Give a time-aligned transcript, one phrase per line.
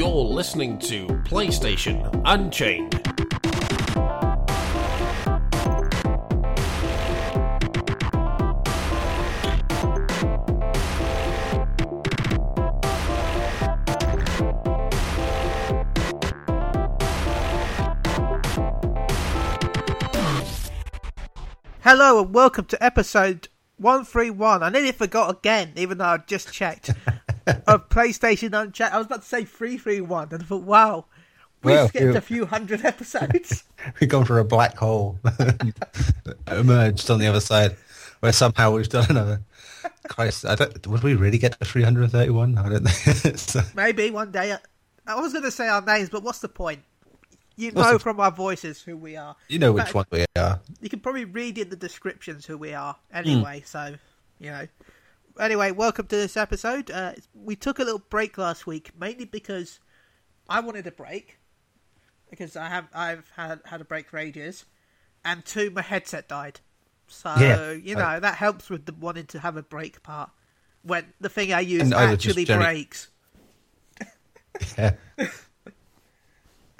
[0.00, 2.94] You're listening to PlayStation Unchained.
[21.82, 24.62] Hello and welcome to episode 131.
[24.62, 26.90] I nearly forgot again, even though I just checked,
[27.66, 28.92] of PlayStation Unchained.
[28.92, 31.06] I was about to say 331, and I thought, wow,
[31.62, 33.64] we've Well, skipped a few hundred episodes.
[34.00, 35.18] We've gone through a black hole,
[36.50, 37.76] emerged on the other side,
[38.20, 39.40] where somehow we've done another.
[40.08, 40.86] Christ, I don't.
[40.86, 42.58] Would we really get to 331?
[42.58, 43.38] I don't think.
[43.38, 44.56] so, Maybe one day.
[45.06, 46.80] I was going to say our names, but what's the point?
[47.56, 49.36] You know from our voices who we are.
[49.48, 50.60] you know which one we are.
[50.80, 53.16] You can probably read in the descriptions who we are Hmm.
[53.16, 53.94] anyway, so,
[54.38, 54.66] you know.
[55.38, 56.90] Anyway, welcome to this episode.
[56.90, 59.78] Uh, we took a little break last week, mainly because
[60.48, 61.38] I wanted a break,
[62.28, 64.64] because I have I've had had a break for ages,
[65.24, 66.60] and two, my headset died.
[67.06, 67.72] So Yeah.
[67.72, 70.30] you know that helps with the wanting to have a break part
[70.82, 73.08] when the thing I use And I actually generally- breaks.
[74.76, 74.94] Yeah.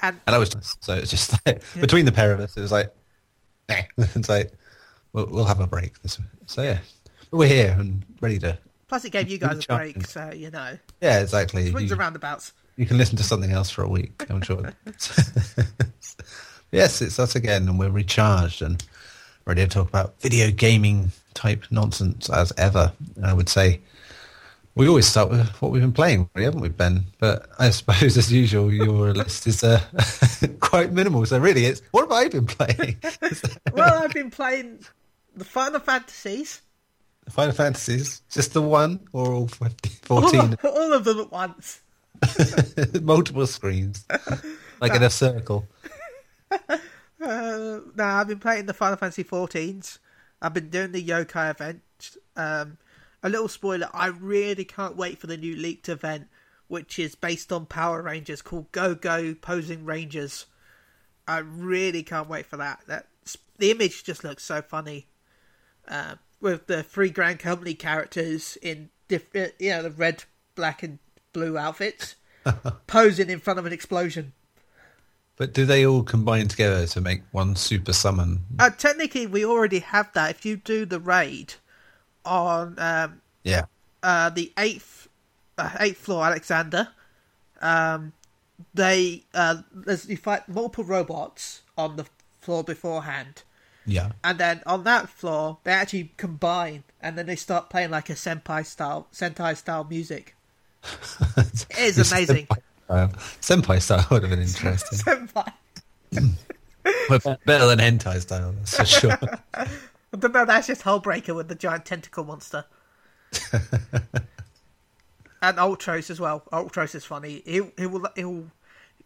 [0.02, 2.62] And And I was just, so it's just like between the pair of us, it
[2.62, 2.90] was like,
[3.68, 3.82] eh.
[3.98, 4.50] it's like
[5.12, 6.00] we'll, we'll have a break.
[6.00, 6.78] This, so yeah,
[7.30, 8.58] we're here and ready to.
[8.88, 11.70] plus, it gave you guys a break, so you know Yeah, exactly.
[11.70, 12.52] swings You- and roundabouts.
[12.76, 14.72] You can listen to something else for a week, I'm sure.
[16.72, 18.82] yes, it's us again, and we're recharged and
[19.44, 22.92] ready to talk about video gaming type nonsense as ever.
[23.22, 23.80] I would say
[24.76, 27.04] we always start with what we've been playing, really, haven't we, Ben?
[27.18, 29.80] But I suppose, as usual, your list is uh,
[30.60, 31.26] quite minimal.
[31.26, 32.96] So really, it's what have I been playing?
[33.74, 34.84] well, I've been playing
[35.36, 36.62] the Final Fantasies.
[37.30, 41.80] Final Fantasies, just the one or all 50, All 14, all of them at once.
[43.02, 44.04] multiple screens,
[44.80, 45.66] like in a circle.
[46.50, 49.98] Uh, no, I've been playing the Final Fantasy 14s.
[50.42, 51.82] I've been doing the yokai event.
[52.36, 52.78] Um,
[53.22, 56.28] a little spoiler: I really can't wait for the new leaked event,
[56.68, 60.46] which is based on Power Rangers called Go Go Posing Rangers.
[61.28, 62.80] I really can't wait for that.
[62.86, 63.06] That
[63.58, 65.06] the image just looks so funny,
[65.86, 70.24] uh, with the three Grand Company characters in different, you know, the red,
[70.54, 70.98] black, and
[71.32, 72.16] blue outfits,
[72.86, 74.32] posing in front of an explosion.
[75.36, 78.40] But do they all combine together to make one super summon?
[78.58, 80.30] Uh, technically, we already have that.
[80.32, 81.54] If you do the raid
[82.26, 83.64] on um, Yeah.
[84.02, 85.08] uh, the eighth
[85.56, 86.88] uh, eighth floor, Alexander,
[87.62, 88.12] um,
[88.74, 92.04] they uh, there's, you fight multiple robots on the
[92.40, 93.42] floor beforehand,
[93.86, 94.12] Yeah.
[94.22, 98.14] and then on that floor they actually combine, and then they start playing like a
[98.14, 100.34] senpai style sentai style music.
[101.36, 102.46] It is amazing.
[102.88, 104.98] Senpai style, would have been interesting.
[105.30, 105.52] senpai.
[107.08, 109.18] but better than hentai style, that's for sure.
[110.10, 112.64] But no, that's just Hullbreaker with the giant tentacle monster.
[115.40, 116.42] and Ultros as well.
[116.52, 117.42] Ultros is funny.
[117.44, 118.50] He'll, he will, he'll,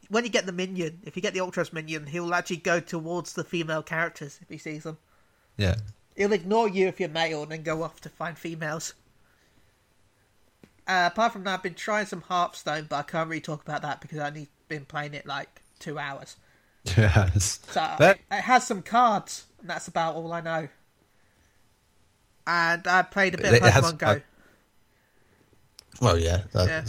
[0.08, 3.32] when you get the minion, if you get the Ultros minion, he'll actually go towards
[3.34, 4.98] the female characters if he sees them.
[5.56, 5.76] yeah.
[6.16, 8.94] He'll ignore you if you're male and then go off to find females.
[10.86, 13.82] Uh, apart from that, I've been trying some Hearthstone, but I can't really talk about
[13.82, 16.36] that because I've only been playing it like two hours.
[16.96, 17.60] Yes.
[17.70, 20.68] So That- it has some cards, and that's about all I know.
[22.46, 24.06] And I played a bit It of has- Pokemon Go.
[24.06, 24.18] uh,
[26.00, 26.42] well, yeah.
[26.52, 26.84] that- yeah.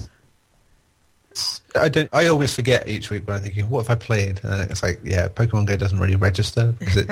[1.76, 2.10] I don't.
[2.14, 5.00] I always forget each week when I'm thinking, "What have I played?" And it's like,
[5.04, 7.10] yeah, Pokemon Go doesn't really register because it,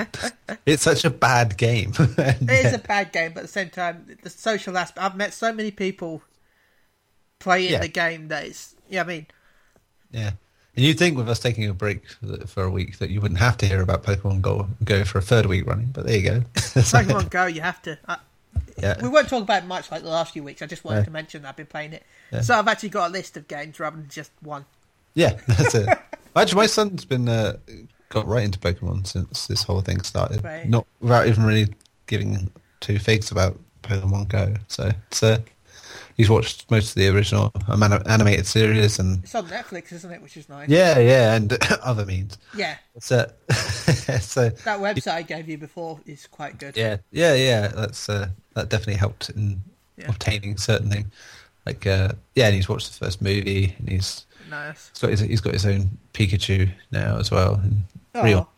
[0.66, 1.92] it's such a bad game.
[1.98, 5.04] It is yeah, a bad game, but at the same time, the social aspect.
[5.04, 6.22] I've met so many people
[7.38, 7.80] playing Yeah.
[7.80, 8.74] the game that it's.
[8.88, 9.26] Yeah, I mean,
[10.10, 10.30] yeah.
[10.76, 13.38] And you'd think with us taking a break for, for a week that you wouldn't
[13.38, 16.22] have to hear about Pokemon Go go for a third week running, but there you
[16.22, 16.40] go.
[16.54, 17.98] Pokemon Go, you have to.
[18.08, 18.18] I,
[18.76, 19.00] yeah.
[19.02, 20.62] we won't talk about it much like the last few weeks.
[20.62, 21.04] I just wanted Yeah.
[21.04, 22.04] to mention that I've been playing it.
[22.32, 22.40] Yeah.
[22.40, 24.64] So I've actually got a list of games rather than just one.
[25.14, 25.88] Yeah, that's it.
[26.36, 27.56] Actually, my son's been uh,
[28.08, 30.42] got right into Pokemon since this whole thing started.
[30.42, 30.68] Right.
[30.68, 31.68] Not without even really
[32.08, 32.50] giving
[32.80, 34.54] two figs about Pokemon Go.
[34.66, 35.38] So it's uh,
[36.16, 37.52] he's watched most of the original
[38.06, 40.22] animated series and It's on Netflix, isn't it?
[40.22, 40.68] Which is nice.
[40.68, 42.38] yeah, yeah, and other means.
[42.56, 42.76] Yeah.
[43.00, 43.30] So,
[44.20, 46.76] so That website I gave you before is quite good.
[46.76, 47.68] yeah, yeah, yeah.
[47.68, 49.62] That's uh, that definitely helped in
[49.96, 50.08] Yeah.
[50.08, 51.10] obtaining certain thing.
[51.66, 54.90] Like uh, yeah, and he's watched the first movie and he's Nice.
[54.92, 57.54] He's got his, he's got his own Pikachu now as well.
[57.64, 57.84] In
[58.16, 58.22] Oh.
[58.22, 58.48] real.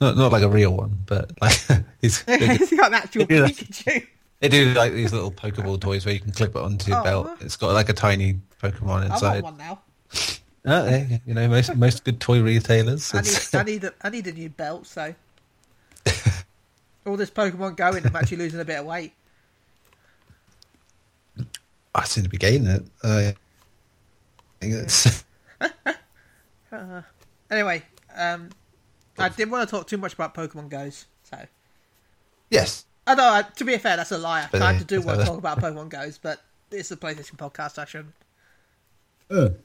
[0.00, 1.58] Not not like a real one, but like
[2.02, 3.24] he's He's got an actual.
[3.26, 4.06] Pikachu.
[4.40, 7.04] They do like these little Pokeball toys where you can clip it onto your Oh.
[7.04, 7.30] belt.
[7.40, 9.38] It's got like a tiny Pokemon inside.
[9.38, 9.80] I want one now.
[10.66, 13.14] Oh, yeah, you know, most most good toy retailers.
[13.14, 14.86] I need, I need, a, I need a new belt.
[14.86, 15.14] So
[17.06, 19.14] all this Pokemon going, I'm actually losing a bit of weight.
[21.94, 22.82] I seem to be gaining it.
[23.02, 23.32] Uh,
[24.60, 25.24] it's
[27.50, 27.82] Anyway,
[28.14, 28.50] um,
[29.16, 31.06] I didn't want to talk too much about Pokemon Goes.
[31.22, 31.38] So
[32.50, 32.84] yes.
[33.08, 33.42] I know.
[33.56, 34.42] To be fair, that's a lie.
[34.52, 36.96] I kind uh, of do want to uh, talk about Pokemon Goes, but it's a
[36.96, 37.78] PlayStation podcast.
[37.78, 38.14] I shouldn't.
[39.28, 39.60] But,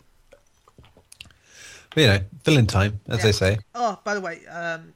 [1.96, 3.24] you know, filling time, as Yeah.
[3.24, 3.58] they say.
[3.76, 4.94] Oh, by the way, um,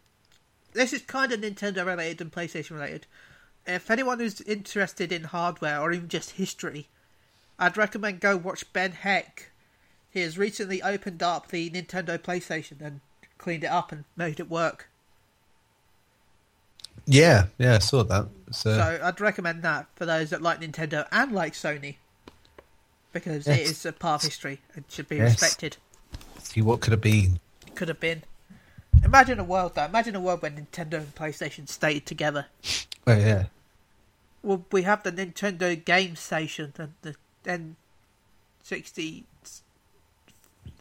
[0.73, 3.05] this is kind of Nintendo related and PlayStation related.
[3.65, 6.87] If anyone who's interested in hardware or even just history,
[7.59, 9.51] I'd recommend go watch Ben Heck.
[10.09, 13.01] He has recently opened up the Nintendo PlayStation and
[13.37, 14.89] cleaned it up and made it work.
[17.05, 18.27] Yeah, yeah, I saw that.
[18.51, 21.95] So, uh, So I'd recommend that for those that like Nintendo and like Sony,
[23.13, 23.69] because it Yes.
[23.71, 25.31] is a part of history and should be Yes.
[25.41, 25.77] respected.
[26.41, 27.39] see what could have been.
[27.75, 28.23] Could have been.
[29.03, 29.85] Imagine a world though.
[29.85, 32.47] Imagine a world where Nintendo and PlayStation stayed together.
[33.05, 33.45] Oh yeah,
[34.43, 37.15] Well, we have the Nintendo Game Station and the
[37.45, 39.23] N60,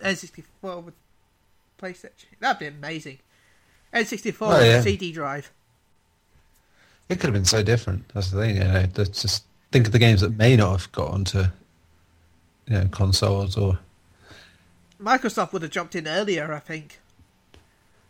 [0.03, 0.95] N64 with
[1.81, 2.27] PlayStation.
[2.41, 3.19] That'd be amazing.
[3.93, 5.51] N64 Oh, with CD drive.
[7.09, 8.09] It could have been so different.
[8.13, 8.57] That's the thing.
[8.57, 11.45] You know, let's just think of the games that may not have got onto,
[12.67, 13.79] you know, consoles or.
[15.01, 17.01] Microsoft would have jumped in earlier, I think.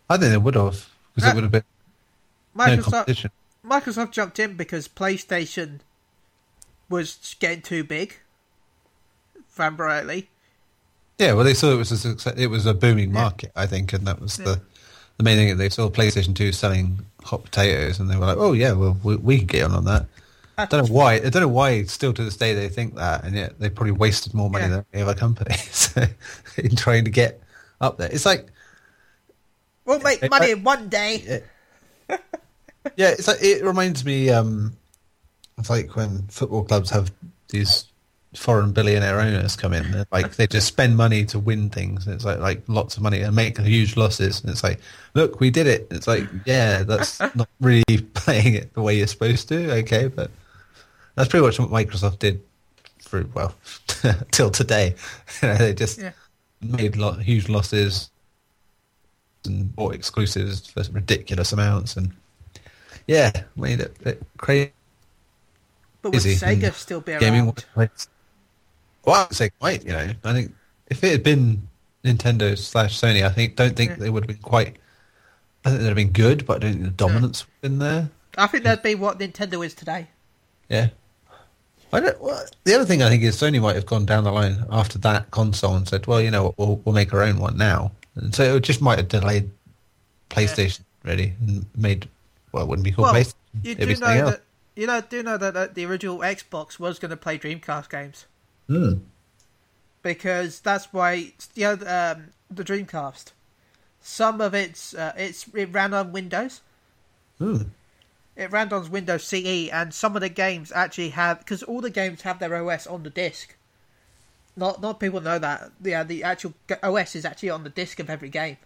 [0.09, 1.65] I think they would have because Uh, it would have been
[2.57, 3.31] Microsoft competition.
[3.65, 5.81] Microsoft jumped in because PlayStation
[6.89, 8.15] was getting too big.
[9.59, 10.29] Remember rightly.
[11.19, 12.35] Yeah, well, they saw it was a success.
[12.37, 14.61] It was a booming market, I think, and that was the
[15.17, 15.57] the main thing.
[15.57, 19.17] They saw PlayStation Two selling hot potatoes, and they were like, "Oh yeah, well, we,
[19.17, 20.07] we can get on on that."
[20.59, 21.15] I don't know why.
[21.15, 21.83] I don't know why.
[21.85, 24.71] Still to this day, they think that, and yet they probably wasted more money Yeah.
[24.71, 25.95] than any other companies
[26.57, 27.43] in trying to get
[27.81, 28.09] up there.
[28.11, 28.47] It's like,
[29.85, 31.43] We'll make It- money I- in one day.
[32.09, 32.17] yeah,
[33.11, 34.31] it's like it reminds me.
[34.31, 34.73] um
[35.59, 37.13] It's like when football clubs have
[37.49, 37.87] these
[38.37, 39.91] foreign billionaire owners come in.
[39.91, 42.07] they're Like they just spend money to win things.
[42.07, 44.41] It's like like lots of money and make huge losses.
[44.41, 44.81] And it's like,
[45.15, 45.87] look, we did it.
[45.91, 47.85] It's like, yeah, that's not really
[48.15, 49.73] playing it the way you're supposed to.
[49.79, 50.31] Okay, but
[51.15, 52.43] that's pretty much what Microsoft did
[53.01, 53.55] for well
[54.33, 54.95] till today.
[55.43, 56.13] You know, they just Yeah.
[56.61, 58.11] made huge losses
[59.45, 62.13] and bought exclusives for ridiculous amounts and
[63.07, 64.73] yeah, made it, it crazy.
[66.03, 68.07] But would Sega still be gaming around?
[69.07, 69.85] Well, I would say quite.
[69.85, 70.55] You know, I think
[70.89, 71.67] if it had been
[72.05, 73.97] Nintendo slash Sony, I think don't think Yeah.
[73.97, 74.77] they would have been quite.
[75.65, 77.79] I think they'd have been good, but I don't think the dominance would have been
[77.79, 78.11] there.
[78.37, 80.09] I think that'd be what Nintendo is today.
[80.69, 80.89] Yeah.
[81.93, 82.21] I don't.
[82.21, 84.99] Well, the other thing I think is Sony might have gone down the line after
[84.99, 87.93] that console and said, "Well, you know what, we'll we'll make our own one now,"
[88.17, 89.51] and so it just might have delayed
[90.29, 92.09] PlayStation really and made
[92.53, 93.35] well, it wouldn't be called Well, PlayStation.
[93.63, 94.31] you do know else.
[94.33, 94.43] that
[94.75, 98.27] you know do know that uh, the original Xbox was going to play Dreamcast games
[98.69, 98.95] Hmm.
[100.03, 103.33] because that's why you know um, the Dreamcast.
[104.01, 106.61] Some of its uh, it's it ran on Windows.
[107.39, 107.63] Hmm.
[108.37, 111.91] It ran on Windows CE, and some of the games actually have because all the
[111.91, 113.57] games have their OS on the disc.
[114.57, 115.71] Not not people know that.
[115.83, 118.57] Yeah, the actual OS is actually on the disc of every game.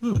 [0.00, 0.16] Hmm.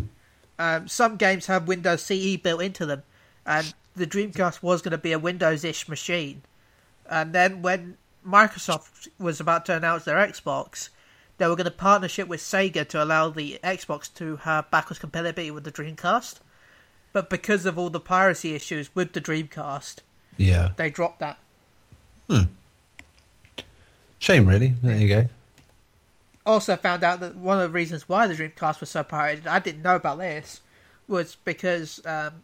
[0.58, 3.02] Um, some games have Windows CE built into them,
[3.46, 6.42] and the Dreamcast was going to be a Windows-ish machine.
[7.08, 7.96] And then when
[8.28, 10.90] Microsoft was about to announce their Xbox,
[11.38, 15.50] they were going to partnership with Sega to allow the Xbox to have backwards compatibility
[15.50, 16.36] with the Dreamcast.
[17.12, 19.98] But because of all the piracy issues with the Dreamcast,
[20.36, 20.70] Yeah.
[20.76, 21.38] they dropped that.
[22.28, 22.42] Hmm.
[24.18, 24.74] Shame, really.
[24.82, 25.28] There you go.
[26.44, 29.58] Also found out that one of the reasons why the Dreamcast was so pirated, I
[29.58, 30.60] didn't know about this,
[31.06, 32.42] was because um,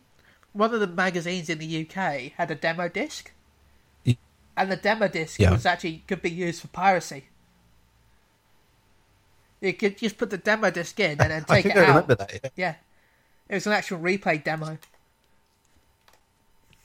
[0.53, 3.33] one of the magazines in the UK had a demo disc,
[4.57, 5.51] and the demo disc Yeah.
[5.53, 7.25] was actually could be used for piracy.
[9.61, 11.83] You could just put the demo disc in and then I take think it I
[11.85, 11.89] out.
[11.89, 12.33] remember that.
[12.43, 12.51] Yeah.
[12.57, 12.75] Yeah,
[13.49, 14.79] it was an actual replay demo.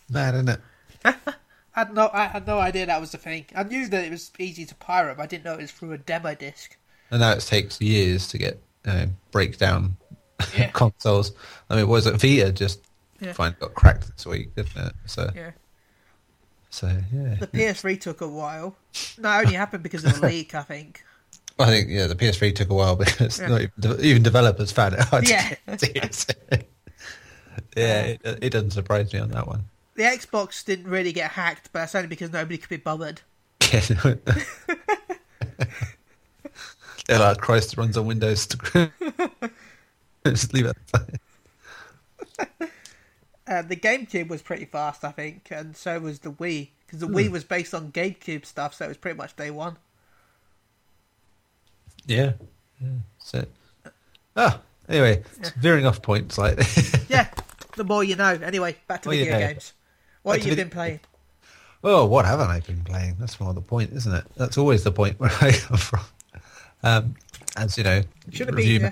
[0.09, 0.59] Mad, isn't it?
[1.05, 1.13] I
[1.73, 3.45] had no, I had no idea that was the thing.
[3.55, 5.91] I knew that it was easy to pirate, but I didn't know it was through
[5.93, 6.75] a demo disc.
[7.11, 9.97] And now it takes years to get uh, break down
[10.57, 10.71] Yeah.
[10.71, 11.31] consoles.
[11.69, 12.81] I mean, was it Vita just
[13.19, 13.33] Yeah.
[13.33, 14.93] finally got cracked this week, didn't it?
[15.05, 15.51] So, Yeah.
[16.69, 17.35] So yeah.
[17.35, 18.75] The PS3 took a while.
[19.17, 21.03] That only happened because of the leak, I think.
[21.57, 23.47] I think yeah, the PS3 took a while because Yeah.
[23.47, 25.55] not even, even developers found it hard Yeah.
[25.77, 26.35] to get
[27.75, 29.65] yeah, it, it doesn't surprise me on that one.
[29.95, 33.21] The Xbox didn't really get hacked, but that's only because nobody could be bothered.
[37.09, 38.45] Yeah, like Christ runs on Windows.
[40.25, 40.77] Just leave it.
[43.49, 47.07] Uh, the GameCube was pretty fast, I think, and so was the Wii because the
[47.07, 49.77] Wii was based on GameCube stuff, so it was pretty much day one.
[52.05, 52.33] Yeah.
[52.81, 52.87] yeah.
[53.19, 53.45] So,
[54.35, 56.59] ah, anyway, it's veering off points like.
[57.09, 57.27] Yeah,
[57.75, 58.27] the more you know.
[58.43, 59.47] Anyway, back to Well, video yeah.
[59.53, 59.73] games.
[60.21, 60.99] What Back have you vid- been playing?
[61.83, 63.15] oh, what haven't I been playing?
[63.19, 64.25] That's more the point, isn't it?
[64.35, 66.01] That's always the point where I come from.
[66.83, 67.15] Um,
[67.57, 68.85] as you know, Should it review- be?
[68.85, 68.91] Uh,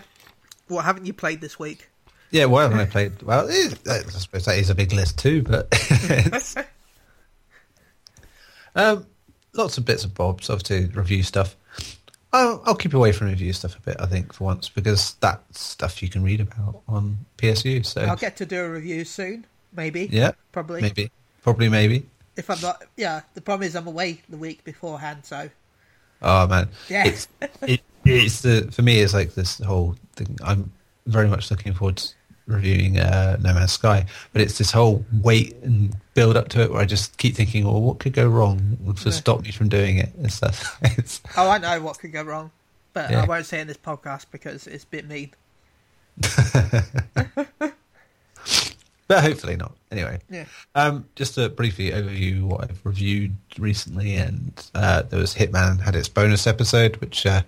[0.68, 1.90] what haven't you played this week?
[2.32, 3.22] Yeah, haven't I played?
[3.24, 5.68] Well, it, I suppose that is a big list too, but
[8.76, 9.06] um,
[9.54, 11.56] lots of bits and bobs, obviously review stuff.
[12.34, 15.60] I'll, I'll keep away from review stuff a bit, I think, for once, because that's
[15.62, 17.86] stuff you can read about on PSU.
[17.86, 20.10] So I'll get to do a review soon, maybe.
[20.12, 20.82] yeah, probably.
[20.82, 21.10] maybe,
[21.42, 22.06] probably, maybe.
[22.36, 23.22] If I'm not, yeah.
[23.34, 25.50] The problem is I'm away the week beforehand, so
[26.22, 27.08] Oh man, Yeah.
[27.08, 27.28] it's
[27.62, 30.38] it, it's the for me it's like this whole thing.
[30.44, 30.72] I'm
[31.08, 32.14] very much looking forward to
[32.46, 36.72] reviewing uh, No Man's Sky, but it's this whole wait and build up to it
[36.72, 39.12] where I just keep thinking, well, what could go wrong to Yeah.
[39.12, 40.78] stop me from doing it and stuff.
[40.82, 42.52] It's, oh, I know what could go wrong,
[42.94, 43.24] but Yeah.
[43.24, 45.32] I won't say in this podcast because it's a bit mean.
[49.08, 49.76] but hopefully not.
[49.92, 50.46] Anyway, Yeah.
[50.76, 55.96] um, just to briefly overview what I've reviewed recently, and uh, there was Hitman had
[55.96, 57.42] its bonus episode, which uh,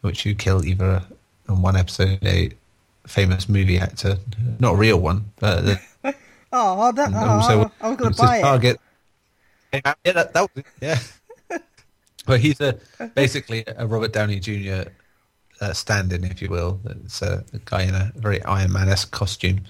[0.00, 1.02] which you kill either
[1.48, 2.50] in one episode a
[3.08, 4.18] famous movie actor,
[4.58, 5.80] not a real one, but the,
[6.52, 8.42] Oh, that, oh, also I was going to buy it.
[8.42, 8.80] target.
[9.72, 10.98] Yeah, that, that was it, yeah.
[12.26, 12.78] well, he's a
[13.14, 14.88] basically a Robert Downey Jr.
[15.60, 16.80] Uh, stand-in, if you will.
[17.04, 19.60] It's a, a guy in a very Iron Man-esque costume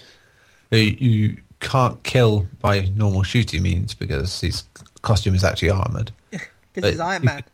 [0.71, 4.65] who you can't kill by normal shooting means because his
[5.03, 6.13] costume is actually armored.
[6.75, 7.45] Because he's but Iron Man.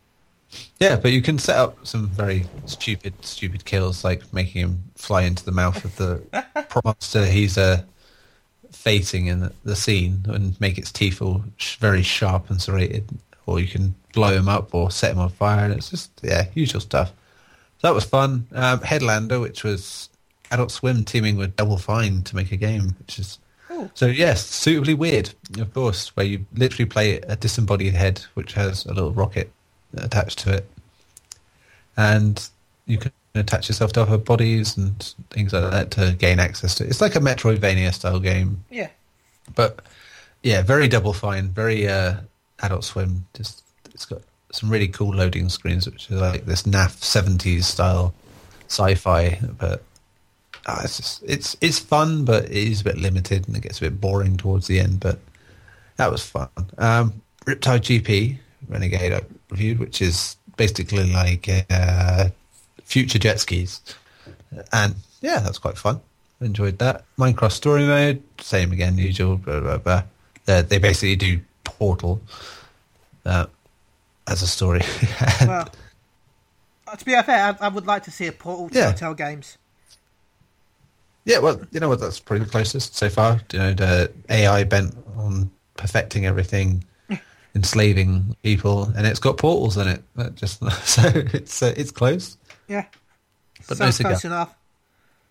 [0.80, 5.23] Yeah, but you can set up some very stupid, stupid kills, like making him fly
[5.23, 6.23] into the mouth of the
[6.84, 7.82] monster he's uh,
[8.70, 13.08] facing in the, the scene and make its teeth all sh- very sharp and serrated.
[13.46, 15.64] Or you can blow him up or set him on fire.
[15.64, 17.12] And it's just, yeah, usual stuff.
[17.78, 18.46] So that was fun.
[18.52, 20.08] Um, Headlander, which was
[20.50, 23.38] Adult Swim teaming with Double Fine to make a game, which is
[23.94, 28.87] so yes, suitably weird, of course, where you literally play a disembodied head which has
[28.87, 29.52] a little rocket
[29.99, 30.69] attached to it,
[31.97, 32.49] and
[32.87, 36.85] you can attach yourself to other bodies and things like that to gain access to.
[36.85, 36.91] it.
[36.91, 38.89] It's like a Metroidvania style game, Yeah.
[39.55, 39.81] but
[40.43, 42.17] yeah, very Double Fine, very uh,
[42.63, 43.27] Adult Swim.
[43.35, 44.23] Just it's got
[44.53, 48.15] some really cool loading screens, which are like this naff seventies style
[48.69, 49.83] sci-fi, but
[50.67, 53.79] ah, it's just, it's it's fun, but it is a bit limited and it gets
[53.79, 55.01] a bit boring towards the end.
[55.01, 55.19] But
[55.97, 56.49] that was fun.
[56.79, 59.21] Um, Riptide GP Renegade I
[59.54, 62.28] reviewed, which is basically like uh,
[62.82, 63.80] future jet skis,
[64.73, 66.00] and yeah, that's quite fun.
[66.40, 67.04] Enjoyed that.
[67.16, 69.37] Minecraft Story Mode, same again, usual.
[69.37, 70.02] Blah, blah, blah.
[70.46, 72.20] Uh, they basically do Portal
[73.25, 73.46] uh,
[74.26, 74.82] as a story.
[75.46, 75.68] Well,
[76.87, 78.92] uh, to be fair, I, I would like to see a Portal Yeah.
[78.92, 79.56] Telltale games.
[81.25, 82.00] Yeah, well, you know what?
[82.00, 83.40] That's probably the closest so far.
[83.52, 86.84] You know, the AI bent on perfecting everything,
[87.54, 90.02] enslaving people, and it's got portals in it.
[90.34, 92.37] Just so it's uh, it's close.
[92.68, 92.87] Yeah.
[93.68, 94.12] But no Sounds cigar.
[94.12, 94.54] close enough.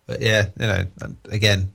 [0.07, 0.85] But yeah, you know,
[1.29, 1.71] again,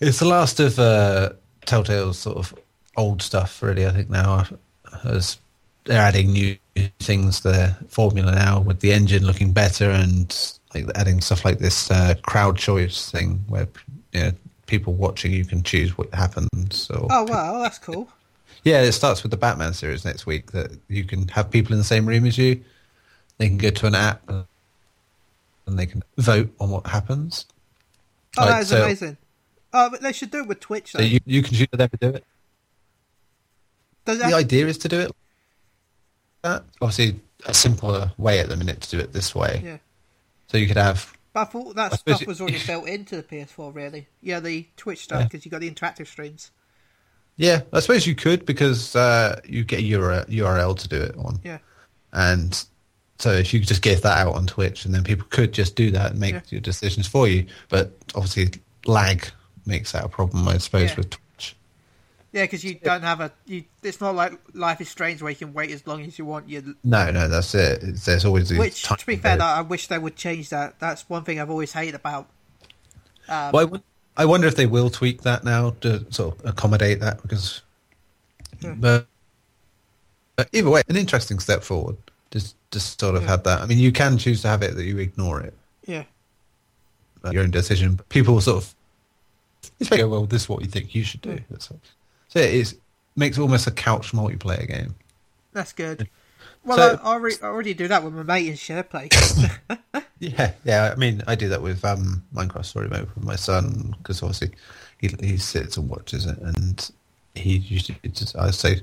[0.00, 1.32] it's the last of uh,
[1.66, 2.54] Telltale's sort of
[2.96, 3.86] old stuff, really.
[3.86, 4.46] I think now,
[5.04, 5.38] as
[5.84, 6.56] they're adding new
[7.00, 10.34] things to their formula now with the engine looking better and
[10.74, 13.68] like adding stuff like this uh, crowd choice thing where
[14.12, 14.32] you know
[14.66, 16.88] people watching you can choose what happens.
[16.90, 18.08] Or Oh, well, that's cool.
[18.64, 21.78] Yeah, it starts with the Batman series next week that you can have people in
[21.78, 22.62] the same room as you.
[23.38, 27.46] They can go to an app and they can vote on what happens.
[28.38, 29.16] Oh, Like, that is so- amazing.
[29.74, 30.98] Oh, but they should do it with Twitch, though.
[30.98, 32.24] So you, you can choose them to do it.
[34.04, 35.12] Does The idea is to do it like
[36.42, 36.64] that.
[36.80, 39.62] Obviously, a simpler way at the minute to do it this way.
[39.64, 39.76] yeah.
[40.48, 43.22] So you could have But I thought that I stuff was already built into the
[43.22, 44.08] PS4, really.
[44.20, 45.24] Yeah, the Twitch stuff, Yeah.
[45.28, 46.50] because you got the interactive streams.
[47.36, 47.62] Yeah.
[47.72, 51.40] I suppose you could because uh, you get a URL, URL to do it on,
[51.44, 51.58] Yeah.
[52.12, 52.62] and
[53.18, 55.76] so if you could just give that out on Twitch, and then people could just
[55.76, 56.40] do that and make Yeah.
[56.50, 57.46] your decisions for you.
[57.68, 59.26] But obviously, lag
[59.64, 60.96] makes that a problem, I suppose, Yeah.
[60.96, 61.56] with Twitch.
[62.32, 63.30] Yeah, because you don't have a.
[63.46, 66.24] You, it's not like Life is Strange where you can wait as long as you
[66.24, 66.48] want.
[66.48, 67.82] You, No, no, that's it.
[67.82, 69.46] It's, there's always these which, to be fair, windows.
[69.46, 70.80] I wish they would change that.
[70.80, 72.28] That's one thing I've always hated about.
[73.28, 73.82] Um, Well, I, won-
[74.16, 77.62] I wonder if they will tweak that now to sort of accommodate that because,
[78.60, 78.74] Yeah.
[78.76, 79.06] but,
[80.36, 81.96] but either way, an interesting step forward.
[82.30, 83.60] Just just sort of had that.
[83.60, 85.54] I mean, you can choose to have it that you ignore it,
[85.86, 86.04] Yeah.
[87.24, 87.94] uh, your own decision.
[87.96, 88.74] But people sort of
[89.78, 91.38] it's like, well, this is what you think you should do.
[91.50, 91.80] That's all.
[92.28, 92.76] So it is
[93.16, 94.94] makes almost a couch multiplayer game.
[95.52, 96.08] That's good.
[96.64, 99.10] Well, So- I, I, already, I already do that with my mate in SharePlay.
[100.18, 100.92] Yeah, yeah.
[100.92, 104.52] I mean, I do that with um, Minecraft Story Mode with my son because obviously
[104.98, 106.88] he he sits and watches it, and
[107.34, 108.82] he usually just I say,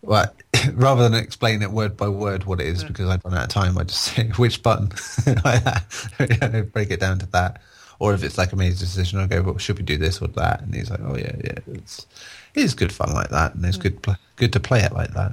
[0.00, 0.32] well,
[0.72, 3.48] rather than explain it word by word what it is because I'd run out of
[3.50, 4.88] time, I just say which button,
[6.72, 7.60] break it down to that.
[7.98, 10.28] Or if it's like a major decision, I go, well, should we do this or
[10.28, 10.62] that?
[10.62, 11.58] And he's like, oh yeah, yeah.
[11.66, 12.06] It's
[12.54, 15.12] it is good fun like that, and it's good pl- good to play it like
[15.12, 15.32] that.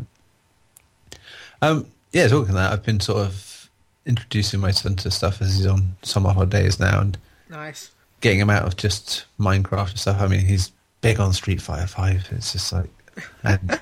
[1.63, 3.69] Um, yeah, talking of that, I've been sort of
[4.05, 7.17] introducing my son to stuff as he's on summer holidays now and
[7.49, 7.91] nice.
[8.19, 10.19] getting him out of just Minecraft and stuff.
[10.19, 12.27] I mean, he's big on Street Fighter Five.
[12.31, 12.89] It's just like,
[13.43, 13.81] and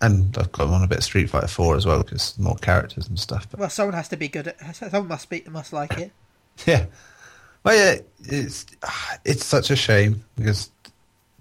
[0.00, 2.56] and I've got him on a bit of Street Fighter Four as well because more
[2.56, 3.46] characters and stuff.
[3.50, 4.76] But Well, someone has to be good at.
[4.76, 6.12] Someone must be must like it.
[6.66, 6.86] yeah,
[7.64, 8.64] well, yeah, it's
[9.26, 10.70] it's such a shame because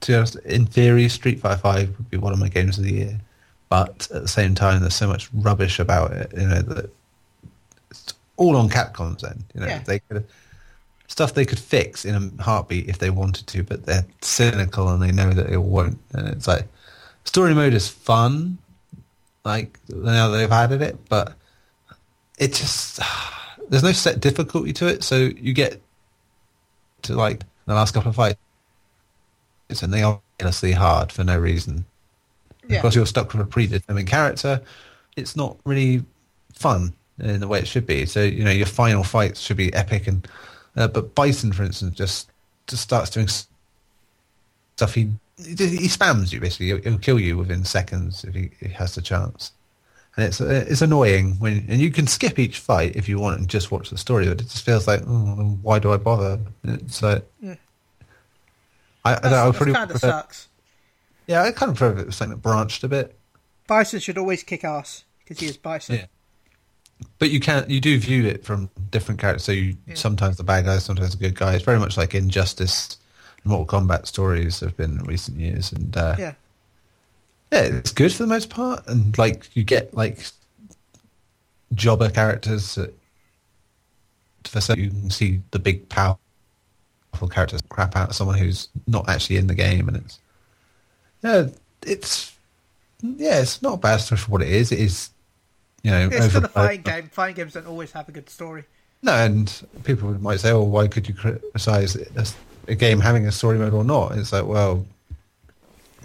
[0.01, 2.83] to be honest, in theory, Street Fighter Five would be one of my games of
[2.83, 3.19] the year,
[3.69, 6.31] but at the same time, there's so much rubbish about it.
[6.35, 6.89] You know that
[7.91, 9.43] it's all on Capcom's end.
[9.53, 9.79] You know Yeah.
[9.85, 10.25] they could
[11.07, 15.01] stuff they could fix in a heartbeat if they wanted to, but they're cynical and
[15.01, 15.97] they know that it won't.
[16.13, 16.67] And it's like
[17.25, 18.57] story mode is fun,
[19.43, 21.33] like now they've added it, but
[22.37, 22.99] it just
[23.69, 25.81] there's no set difficulty to it, so you get
[27.03, 28.37] to like the last couple of fights,
[29.81, 31.85] and they are endlessly hard for no reason.
[32.69, 32.77] Yeah.
[32.77, 34.61] Because you're stuck with a predetermined character,
[35.17, 36.05] it's not really
[36.53, 38.05] fun in the way it should be.
[38.05, 40.27] So you know your final fights should be epic, and
[40.75, 42.29] uh, but Bison, for instance, just
[42.67, 44.93] just starts doing stuff.
[44.93, 46.67] He he, spams you basically.
[46.67, 49.51] He'll, he'll kill you within seconds if he, he has the chance.
[50.15, 53.39] And it's uh, it's annoying when and you can skip each fight if you want
[53.39, 56.39] and just watch the story, but it just feels like oh, why do I bother?
[56.63, 57.55] It's like Yeah.
[59.05, 60.47] I, I, don't I would probably kind of sucks.
[61.29, 63.15] Yeah, I kind of prefer if it was something that branched a bit.
[63.67, 65.95] Bison should always kick ass because he is Bison.
[65.97, 66.05] Yeah.
[67.19, 69.43] But you can you do view it from different characters.
[69.43, 69.93] So you Yeah.
[69.93, 71.61] sometimes the bad guys, sometimes the good guys.
[71.61, 72.97] Very much like Injustice,
[73.43, 76.33] and Mortal Kombat stories have been in recent years, and uh, Yeah.
[77.53, 78.87] yeah, it's good for the most part.
[78.87, 80.25] And like you get like
[81.75, 82.91] jobber characters that
[84.45, 86.17] for so you can see the big powerful
[87.29, 90.17] characters crap out of someone who's not actually in the game, and it's
[91.21, 91.47] yeah,
[91.85, 92.35] it's
[93.01, 94.71] yeah, it's not a bad story for what it is.
[94.71, 95.09] It is
[95.83, 97.09] you know It's for the fighting game.
[97.09, 98.65] Fighting games don't always have a good story.
[99.01, 102.25] No, and people might say, "Oh, why could you criticize a,
[102.71, 104.85] a game having a story mode or not?" It's like, well,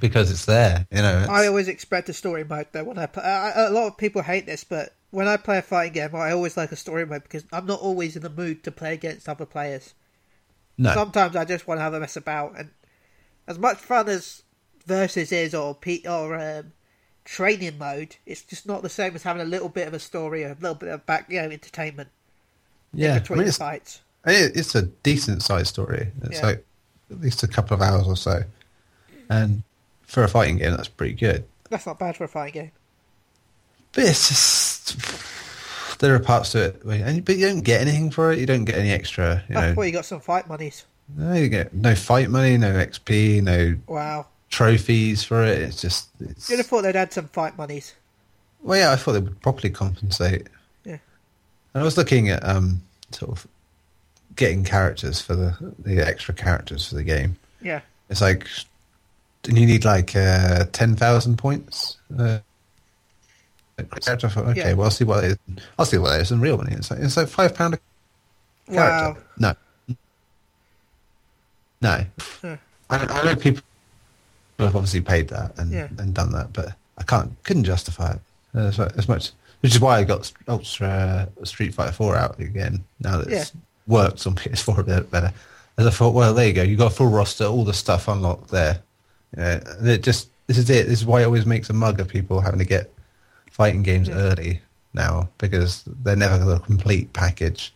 [0.00, 1.26] because it's there, you know.
[1.28, 3.24] I always expect a story mode though when I play.
[3.24, 6.30] I, a lot of people hate this, but when I play a fighting game, I
[6.30, 9.28] always like a story mode because I'm not always in the mood to play against
[9.28, 9.94] other players.
[10.78, 12.70] no, Sometimes I just want to have a mess about, and
[13.48, 14.43] as much fun as
[14.86, 16.72] versus is or P, or um,
[17.24, 20.44] training mode, it's just not the same as having a little bit of a story,
[20.44, 22.08] or a little bit of back, you know, entertainment
[22.92, 24.00] yeah, I between mean, the it's, fights.
[24.24, 26.12] it's a decent sized story.
[26.22, 26.46] It's Yeah.
[26.46, 26.64] like
[27.10, 28.42] at least a couple of hours or so,
[29.28, 29.62] and
[30.02, 31.44] for a fighting game, that's pretty good.
[31.70, 32.70] That's not bad for a fighting game.
[33.92, 38.32] But it's just there are parts to it, and but you don't get anything for
[38.32, 38.38] it.
[38.38, 39.74] You don't get any extra, you That's know.
[39.74, 40.84] why you got some fight monies.
[41.16, 45.58] No, you get no fight money, no XP, no Wow, trophies for it.
[45.60, 47.94] It's just it's you'd have thought they'd had some fight monies.
[48.62, 50.46] Well, yeah, I thought they would properly compensate.
[50.84, 50.98] Yeah.
[51.74, 53.46] And I was looking at um, sort of
[54.36, 57.36] getting characters for the the extra characters for the game.
[57.60, 58.46] Yeah, It's like,
[59.48, 61.96] and you need like uh, ten thousand points.
[62.16, 62.38] Uh,
[64.04, 64.30] character.
[64.36, 64.72] Okay, Yeah.
[64.74, 65.64] well, I'll see what it is.
[65.78, 66.72] I'll see what it is in real money.
[66.74, 67.78] It's like it's like five pound a
[68.72, 69.20] character.
[69.40, 69.54] wow.
[69.88, 69.96] No,
[71.80, 72.04] no.
[72.42, 72.56] Huh.
[72.90, 73.62] I, I know people
[74.58, 75.88] have obviously paid that and, Yeah.
[75.98, 78.20] and done that, but I can't couldn't justify it
[78.54, 79.32] as, as much.
[79.60, 83.60] Which is why I got Ultra Street Fighter Four out again now that it's Yeah.
[83.86, 85.32] works on PS4 a bit better.
[85.76, 86.62] As I thought, well, there you go.
[86.62, 88.80] You got a full roster, all the stuff unlocked there.
[89.36, 90.86] Yeah, and it just this is it.
[90.86, 92.92] This is why it always makes a mug of people having to get
[93.50, 94.14] fighting games Yeah.
[94.16, 94.60] early
[94.92, 97.72] now because they're never the complete package.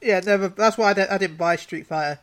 [0.00, 0.48] Yeah, never.
[0.48, 2.18] That's why I, didn't- I didn't buy Street Fighter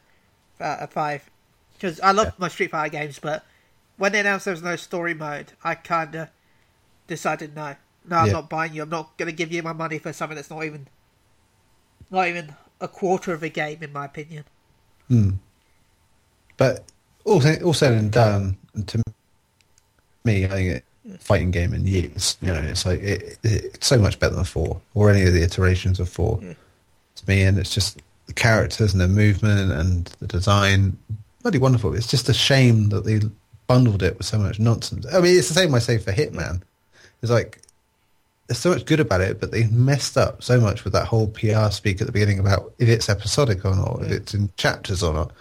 [0.59, 1.29] uh, Five
[1.73, 2.31] because I love Yeah.
[2.39, 3.45] my Street Fighter games, but
[3.97, 6.29] when they announced there was no story mode, I kind of
[7.07, 7.75] decided no,
[8.07, 8.33] no, I'm Yeah.
[8.33, 8.83] not buying you.
[8.83, 10.87] I'm not going to give you my money for something that's not even,
[12.11, 14.43] not even a quarter of a game, in my opinion.
[15.07, 15.31] Hmm.
[16.57, 16.85] But
[17.25, 18.57] all said and done,
[18.87, 19.01] to
[20.23, 22.37] me, I think it, fighting game in years.
[22.41, 25.33] You know, it's like it, it, it's so much better than four or any of
[25.33, 26.53] the iterations of four Yeah.
[27.15, 27.43] to me.
[27.43, 30.97] And it's just the characters and the movement and the design,
[31.41, 31.93] bloody wonderful.
[31.93, 33.21] It's just a shame that they
[33.67, 35.05] bundled it with so much nonsense.
[35.13, 36.61] I mean, it's the same I say for Hitman.
[37.21, 37.59] It's like
[38.47, 41.27] there's so much good about it, but they messed up so much with that whole
[41.27, 45.03] PR speak at the beginning about if it's episodic or not, if it's in chapters
[45.03, 45.31] or not,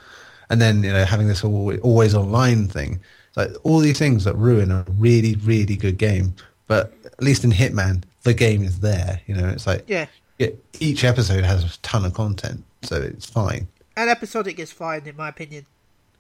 [0.51, 3.01] and then you know having this always, always online thing.
[3.29, 6.35] It's like all these things that ruin a really really good game.
[6.67, 9.21] But at least in Hitman, the game is there.
[9.29, 10.07] You know, it's like Yeah.
[10.39, 10.49] yeah,
[10.81, 13.69] each episode has a ton of content, so it's fine.
[13.97, 15.65] And episodic is fine, in my opinion.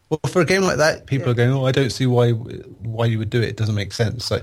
[0.08, 1.30] Well, for a game like that, people Yeah.
[1.32, 3.48] are going, "Oh, I don't see why why you would do it.
[3.50, 4.40] It doesn't make sense." So,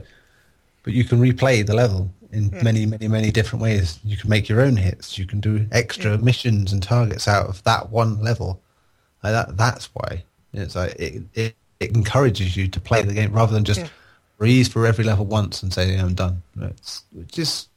[0.84, 4.00] but you can replay the level in many, many, many different ways.
[4.04, 5.18] You can make your own hits.
[5.18, 8.60] You can do extra missions and targets out of that one level.
[9.24, 9.58] Like that.
[9.58, 10.24] That's why
[10.54, 11.56] it's like it, it.
[11.80, 13.88] It encourages you to play the game rather than just Yeah.
[14.38, 17.04] breeze through every level once and say, "Yeah, "I'm done." It's
[17.36, 17.68] is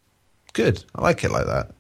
[0.53, 0.85] good.
[0.94, 1.72] I like it like that.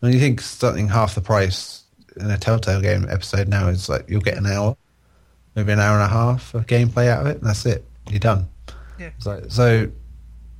[0.00, 1.82] When you think something half the price
[2.18, 4.76] in a Telltale game episode now is like you'll get an hour,
[5.56, 7.84] maybe an hour and a half of gameplay out of it, and that's it.
[8.08, 8.48] You're done.
[8.98, 9.10] Yeah.
[9.18, 9.90] So, so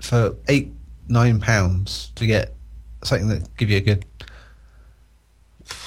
[0.00, 0.72] for eight,
[1.08, 2.54] nine pounds to get
[3.04, 4.04] something that give you a good,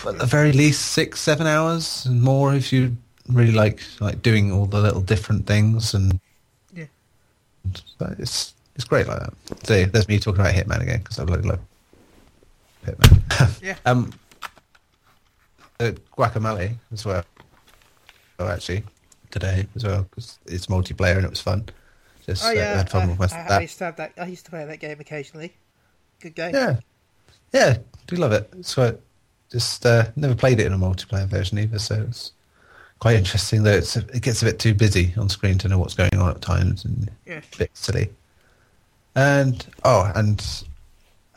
[0.07, 2.95] at the very least six, seven hours and more if you
[3.27, 6.19] really like like doing all the little different things and
[6.73, 6.85] Yeah.
[7.99, 9.33] so it's it's great like that.
[9.67, 11.59] So there's me talking about Hitman again because I really love
[12.85, 13.61] Hitman.
[13.63, 13.75] Yeah.
[13.85, 14.13] um,
[15.79, 17.23] uh, Guacamelee as well.
[18.39, 18.83] Oh, actually,
[19.31, 21.67] today as well because it's multiplayer and it was fun.
[22.25, 23.61] Just Oh uh, yeah, had fun I, with my I, I that.
[23.61, 24.13] used to have that.
[24.17, 25.53] I used to play that game occasionally.
[26.19, 26.53] Good game.
[26.53, 26.79] Yeah,
[27.53, 28.53] yeah, do love it.
[28.61, 28.97] So
[29.51, 32.33] just uh, never played it in a multiplayer version either, so it's
[32.99, 33.63] quite interesting.
[33.63, 36.29] Though it's it gets a bit too busy on screen to know what's going on
[36.31, 37.41] at times and Yeah.
[37.53, 38.09] a bit silly.
[39.15, 40.37] And oh, and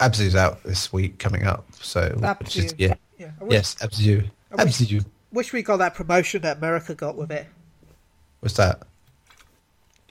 [0.00, 2.08] Abzu's out this week coming up, so
[2.40, 3.30] which is yeah, Yeah.
[3.40, 4.28] Wish, yes, Abzu,
[4.58, 5.04] I wish- Abzu.
[5.32, 7.46] wish we got that promotion that America got with it.
[8.42, 8.82] What's that?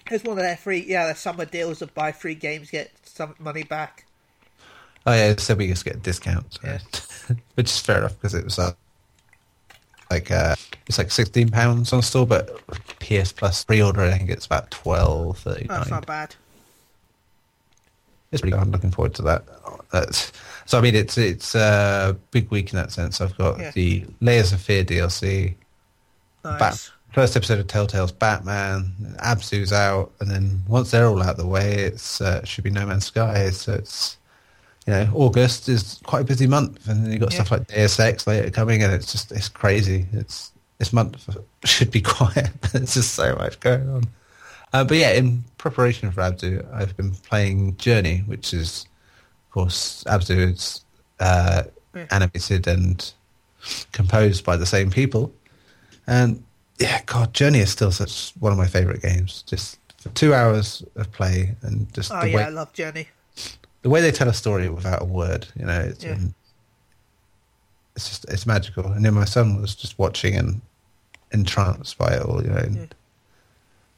[0.10, 3.36] It's one of their free, yeah, their summer deals of buy free games, get some
[3.40, 4.06] money back.
[5.06, 6.60] Oh yeah, said we just get a discount, so.
[6.64, 6.80] Yeah.
[7.56, 8.72] which is fair enough because it was uh,
[10.10, 10.56] like uh,
[10.88, 12.50] it's like sixteen pounds on store, but
[13.00, 16.36] PS Plus pre-order I think it's about twelve thirty Oh, that's not bad.
[18.32, 18.62] It's pretty good.
[18.62, 19.44] I'm looking forward to that.
[19.92, 20.32] That's,
[20.66, 23.20] so I mean, it's it's a big week in that sense.
[23.20, 23.72] I've got Yeah.
[23.72, 25.56] the Layers of Fear DLC,
[26.46, 26.60] Nice.
[26.60, 28.92] Bat- first episode of Telltale's Batman,
[29.24, 32.70] Abzu's out, and then once they're all out of the way, it's uh, should be
[32.70, 33.50] No Man's Sky.
[33.52, 34.18] So it's
[34.88, 37.44] you know August is quite a busy month, and then you've got Yeah.
[37.44, 40.06] stuff like Deus Ex later coming, and it's just it's crazy.
[40.14, 41.28] It's this month
[41.66, 42.50] should be quiet.
[42.62, 44.04] but it's just so much going on.
[44.74, 48.86] Uh, but yeah, in preparation for Abzu, I've been playing Journey, which is,
[49.50, 50.82] of course, Abzu is
[51.20, 51.64] uh,
[52.10, 53.12] animated and
[53.92, 55.34] composed by the same people.
[56.08, 56.42] And
[56.82, 59.44] yeah, God, Journey is still such one of my favorite games.
[59.48, 63.08] Just for two hours of play and just Oh the yeah, way I love Journey.
[63.84, 66.14] the way they tell a story without a word, you know, it's, Yeah.
[66.14, 66.34] um,
[67.96, 68.86] it's just it's magical.
[68.92, 70.62] And then my son was just watching and
[71.32, 72.86] entranced by it all, you know, and Yeah.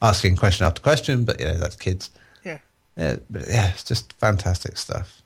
[0.01, 1.23] asking question after question.
[1.25, 2.09] But you know, that's kids.
[2.43, 2.59] Yeah.
[2.97, 5.21] Yeah, but yeah, it's just fantastic stuff.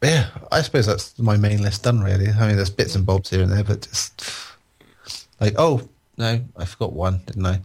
[0.00, 2.00] But yeah, I suppose that's my main list done.
[2.02, 4.22] Really, I mean, there's bits and bobs here and there, but just
[5.40, 7.60] like, oh no, I forgot one, didn't I?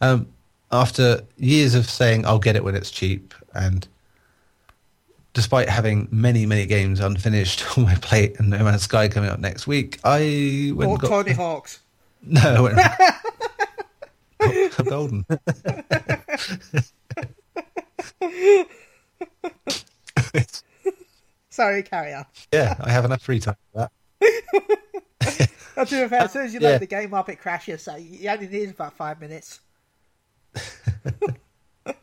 [0.00, 0.26] Um,
[0.70, 3.86] after years of saying I'll get it when it's cheap, and
[5.32, 9.38] despite having many, many games unfinished on my plate and No Man's Sky coming up
[9.38, 11.80] next week, I went Or got Tony Hawk's.
[12.26, 12.78] no, I went
[14.86, 15.26] golden.
[21.50, 22.24] Sorry, carry on.
[22.52, 23.90] yeah, I have enough free time for
[24.40, 25.50] that.
[25.76, 26.22] I'll do fair.
[26.22, 26.70] As soon as you Yeah.
[26.70, 27.82] load the game up, it crashes.
[27.82, 29.60] So you only need about five minutes.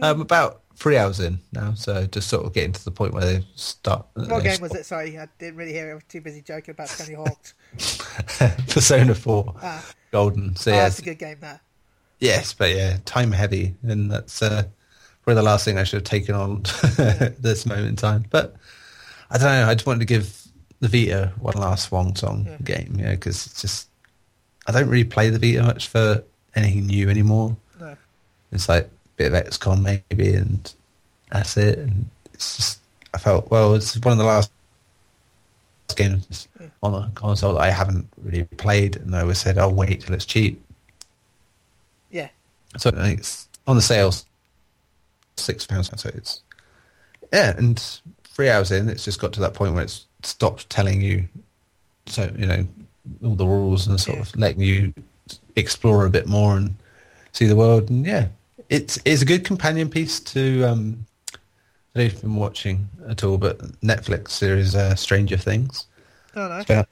[0.00, 3.24] I'm about three hours in now, so just sort of getting to the point where
[3.24, 4.06] they start.
[4.14, 4.86] What they game was it?
[4.86, 5.92] Sorry, I didn't really hear it.
[5.92, 7.54] I was too busy joking about Tony Hawk's.
[8.68, 9.84] Persona Four, Ah.
[10.12, 10.54] Golden.
[10.54, 11.60] So Oh, yeah, that's a good game, that.
[12.20, 14.64] yes, but yeah, time heavy, and that's uh,
[15.22, 16.62] probably the last thing I should have taken on
[17.40, 18.24] this moment in time.
[18.30, 18.54] But
[19.30, 19.66] I don't know.
[19.68, 20.37] I just wanted to give
[20.80, 22.56] the Vita one last swan song Yeah.
[22.62, 23.88] game, yeah, because it's just
[24.66, 26.22] I don't really play the Vita much for
[26.54, 27.56] anything new anymore.
[27.80, 27.96] No.
[28.52, 30.72] It's like a bit of XCOM maybe, and
[31.30, 31.78] that's it.
[31.78, 32.80] And it's just
[33.14, 33.74] I felt well.
[33.74, 34.50] It's one of the last
[35.96, 36.66] games hmm.
[36.82, 40.14] on a console that I haven't really played, and I always said I'll wait till
[40.14, 40.62] it's cheap.
[42.10, 42.28] Yeah.
[42.76, 44.26] So it's on the sales
[45.36, 45.90] six pounds.
[46.00, 46.42] So it's
[47.32, 47.78] yeah, and
[48.24, 51.28] three hours in, it's just got to that point where it's stopped telling you,
[52.06, 52.66] so you know,
[53.24, 54.92] all the rules and sort of letting you
[55.56, 56.74] explore a bit more and
[57.32, 57.90] see the world.
[57.90, 58.28] And yeah,
[58.68, 60.64] it's it's a good companion piece to.
[60.64, 65.36] Um, I don't know if you've been watching at all, but Netflix series uh, Stranger
[65.36, 65.86] Things.
[66.36, 66.58] Oh, no.
[66.58, 66.88] It's about-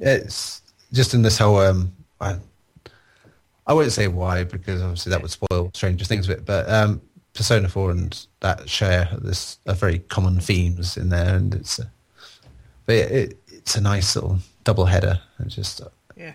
[0.00, 1.58] It's just in this whole.
[1.58, 2.36] Um, I,
[3.66, 7.00] I won't say why because obviously that would spoil Stranger Things a bit, but um,
[7.34, 11.78] Persona Four and that share this are very common themes in there, and it's.
[11.78, 11.90] A,
[12.86, 15.80] but it, it, it's a nice little double header, and just.
[15.80, 16.32] uh, Yeah.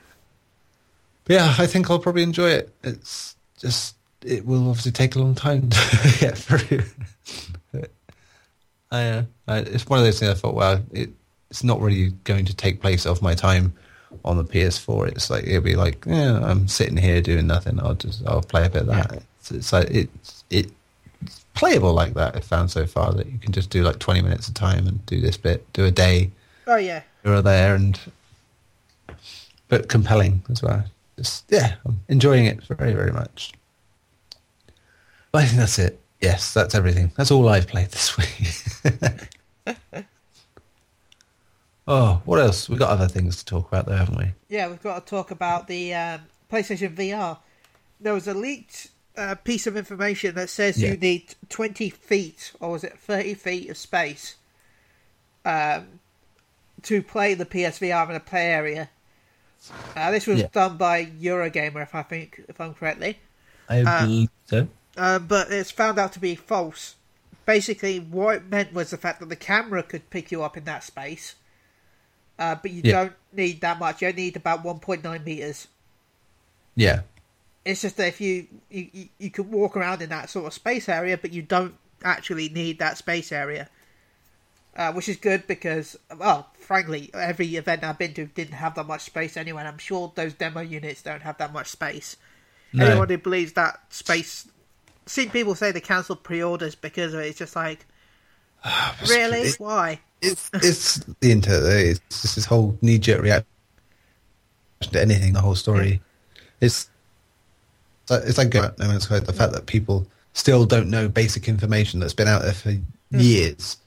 [1.26, 2.74] But yeah, I think I'll probably enjoy it.
[2.84, 6.84] It's just it will obviously take a long time to get through.
[8.92, 11.10] I, uh, it's one of those things I thought, well, it,
[11.50, 13.74] it's not really going to take place of my time
[14.26, 15.08] on the PS4.
[15.10, 17.80] It's like it'll be like, yeah, I'm sitting here doing nothing.
[17.80, 19.24] I'll just I'll play a bit of that.
[19.40, 20.72] It's, it's like it's it
[21.24, 22.36] it's playable like that.
[22.36, 25.06] I've found so far that you can just do like 20 minutes of time and
[25.06, 26.32] do this bit, do a day
[26.72, 27.02] Oh, yeah.
[27.24, 28.00] here or there, and
[29.68, 30.86] but compelling as well.
[31.18, 33.52] Just yeah, I'm enjoying it very very much.
[35.32, 36.00] But I think that's it.
[36.22, 37.12] Yes, that's everything.
[37.18, 39.76] That's all I've played this week.
[41.88, 42.70] oh, what else?
[42.70, 44.32] We've got other things to talk about, though, haven't we?
[44.50, 47.38] Yeah, we've got to talk about the um, PlayStation VR.
[48.00, 50.92] There was a leaked uh, piece of information that says Yeah.
[50.92, 54.36] you need 20 feet, or was it 30 feet of space,
[55.46, 56.00] um,
[56.84, 58.90] to play the PSVR in a play area.
[59.96, 60.48] Uh, this was Yeah.
[60.52, 63.20] done by Eurogamer, if I think, if I'm correctly.
[63.70, 64.68] I believe so.
[64.98, 66.96] Uh, but it's found out to be false.
[67.46, 70.64] Basically, what it meant was the fact that the camera could pick you up in
[70.66, 71.36] that space,
[72.40, 72.92] uh, but you Yeah.
[72.92, 74.02] don't need that much.
[74.02, 75.68] You only need about 1.9 meters.
[76.76, 77.02] Yeah,
[77.64, 80.54] It's just that if you, you you you can walk around in that sort of
[80.54, 83.70] space area, but you don't actually need that space area,
[84.76, 88.88] uh, which is good because, well, frankly, every event I've been to didn't have that
[88.88, 89.60] much space anyway.
[89.60, 92.18] And I'm sure those demo units don't have that much space.
[92.74, 92.86] No.
[92.86, 94.48] Anyone who believes that space,
[95.06, 97.28] seen people say they cancelled pre-orders because of it.
[97.28, 97.86] It's just like,
[99.10, 100.00] really, it- why?
[100.22, 101.64] it's it's the internet.
[101.64, 103.46] It's just this whole knee jerk reaction
[104.82, 105.34] to anything.
[105.34, 106.00] The whole story.
[106.62, 106.90] It's
[108.10, 109.20] it's like going No Man's Sky.
[109.20, 112.74] The fact that people still don't know basic information that's been out there for
[113.10, 113.78] years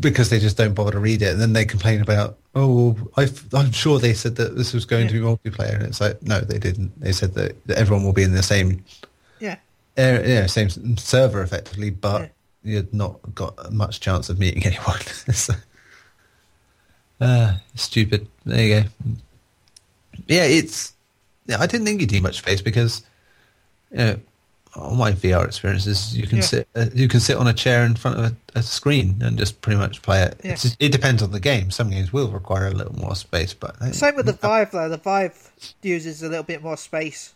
[0.00, 3.28] because they just don't bother to read it, and then they complain about, oh, i
[3.52, 6.40] I'm sure they said that this was going to be multiplayer, and it's like, no,
[6.40, 6.98] they didn't.
[7.00, 8.84] They said that, that everyone will be in the same
[9.40, 9.56] Yeah,
[9.96, 12.22] yeah, same server effectively, but
[12.64, 12.78] Yeah.
[12.78, 15.00] you've not got much chance of meeting anyone.
[15.32, 15.54] so,
[17.20, 18.26] uh, stupid.
[18.44, 18.88] There you go.
[20.26, 20.92] Yeah, it's.
[21.46, 23.02] Yeah, I didn't think you'd need much space because,
[23.90, 24.20] you know,
[24.76, 26.44] all my VR experiences, you can Yeah.
[26.44, 29.38] sit, uh, you can sit on a chair in front of a, a screen and
[29.38, 30.40] just pretty much play it.
[30.44, 30.52] Yeah.
[30.52, 31.70] It's, it depends on the game.
[31.70, 34.88] Some games will require a little more space, but I- same with the Vive though.
[34.88, 37.34] The Vive uses a little bit more space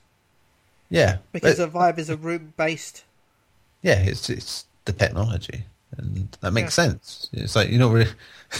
[0.90, 3.05] yeah, because but- the Vive is a room based.
[3.83, 5.64] yeah, it's it's the technology,
[5.96, 6.85] and that makes Yeah.
[6.87, 7.29] sense.
[7.33, 8.11] It's like you know, really,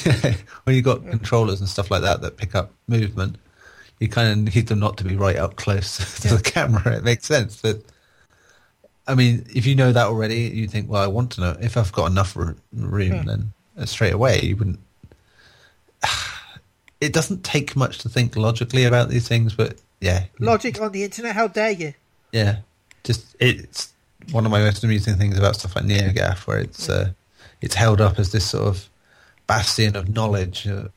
[0.65, 3.37] when you've got controllers and stuff like that that pick up movement,
[3.99, 6.35] you kind of need them not to be right up close to Yeah.
[6.37, 6.97] the camera.
[6.99, 7.81] It makes sense, but
[9.09, 11.77] I mean, if you know that already, you think, well, I want to know if
[11.77, 13.23] I've got enough room, Yeah.
[13.25, 14.81] then uh, straight away you wouldn't.
[17.01, 21.05] It doesn't take much to think logically about these things, but yeah, Logic on the
[21.05, 21.95] internet, how dare you?
[22.33, 22.57] yeah,
[23.05, 23.93] just it's
[24.33, 27.13] one of my most amusing things about stuff like NeoGAF, where it's uh,
[27.63, 28.89] it's held up as this sort of
[29.47, 30.89] bastion of knowledge uh,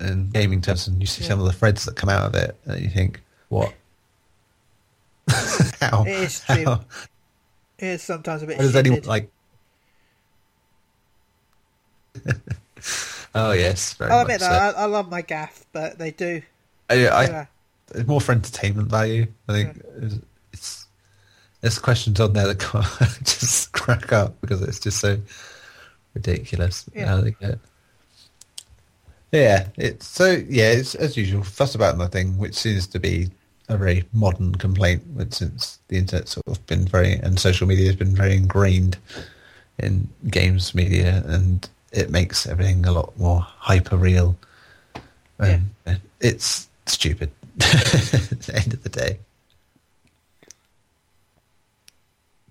[0.00, 2.56] in gaming terms, and you see some of the threads that come out of it,
[2.64, 3.74] and you think, what?
[5.80, 6.04] how?
[6.04, 6.64] It is true.
[6.64, 6.84] how-
[7.82, 9.28] It is sometimes a bit does anyone like?
[13.34, 14.48] oh yes, very oh, I'll much admit so.
[14.48, 16.42] that I, I love my gaff, but they do.
[16.90, 17.46] Oh, I, I, yeah.
[18.06, 19.26] more for entertainment value.
[19.48, 20.18] I think it's,
[20.52, 20.86] it's
[21.60, 22.60] there's questions on there that
[23.24, 25.18] just crack up because it's just so
[26.14, 27.06] ridiculous Yeah.
[27.06, 27.58] how they get.
[29.32, 33.32] Yeah, it's so yeah, it's as usual fuss about nothing, which seems to be
[33.68, 37.86] a very modern complaint with- since the internet sort of been very and social media
[37.86, 38.96] has been very ingrained
[39.78, 44.36] in games media, and it makes everything a lot more hyper real.
[45.38, 45.70] Um,
[46.20, 49.18] It's stupid at the end of the day.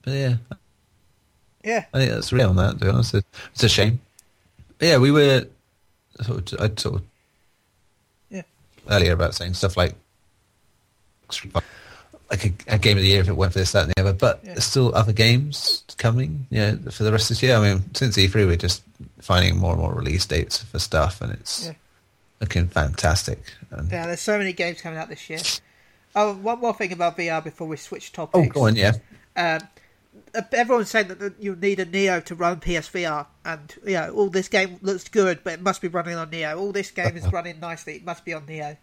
[0.03, 0.35] But yeah,
[1.63, 2.79] Yeah, I think that's real on that.
[2.79, 4.01] To be honest, it's a shame.
[4.79, 5.45] But yeah, we were
[6.21, 7.03] sort of, I sort of
[8.29, 8.41] yeah,
[8.89, 9.95] earlier about saying stuff like.
[12.29, 14.01] Like a, a game of the year if it went for this, that, and the
[14.01, 14.13] other.
[14.13, 14.53] But Yeah.
[14.53, 17.55] there's still other games coming, you know, for the rest of this year.
[17.57, 18.83] I mean, since E3, we're just
[19.19, 21.73] finding more and more release dates for stuff, and it's Yeah.
[22.39, 23.39] looking fantastic.
[23.69, 25.39] And, Yeah, there's so many games coming out this year.
[26.15, 28.47] Oh, one more thing about VR before we switch topics.
[28.47, 28.93] oh, go on, yeah.
[29.35, 29.59] Um,
[30.35, 34.11] uh, everyone's saying that that you need a Neo to run PSVR, and you know,
[34.13, 36.57] all this game looks good, but it must be running on Neo.
[36.57, 38.75] All this game is running nicely; it must be on Neo.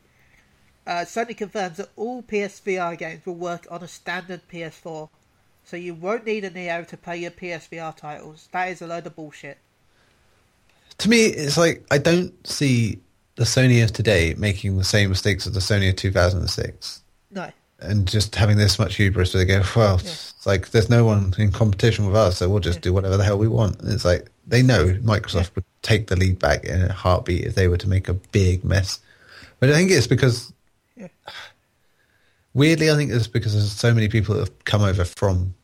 [0.88, 5.10] Uh, Sony confirms that all PSVR games will work on a standard PS4,
[5.62, 8.48] so you won't need a Neo to play your PSVR titles.
[8.52, 9.58] That is a load of bullshit.
[10.96, 12.98] To me, it's like I don't see
[13.36, 17.02] the Sony of today making the same mistakes as the Sony of 2006.
[17.32, 20.10] No, and just having this much hubris where they go, well, Yeah.
[20.10, 23.24] it's like there's no one in competition with us, so we'll just do whatever the
[23.24, 23.78] hell we want.
[23.80, 27.54] And it's like they know Microsoft would take the lead back in a heartbeat if
[27.54, 29.00] they were to make a big mess.
[29.60, 30.52] But I think it's because,
[30.98, 31.08] Yeah.
[32.54, 35.54] weirdly, I think it's because there's so many people that have come over from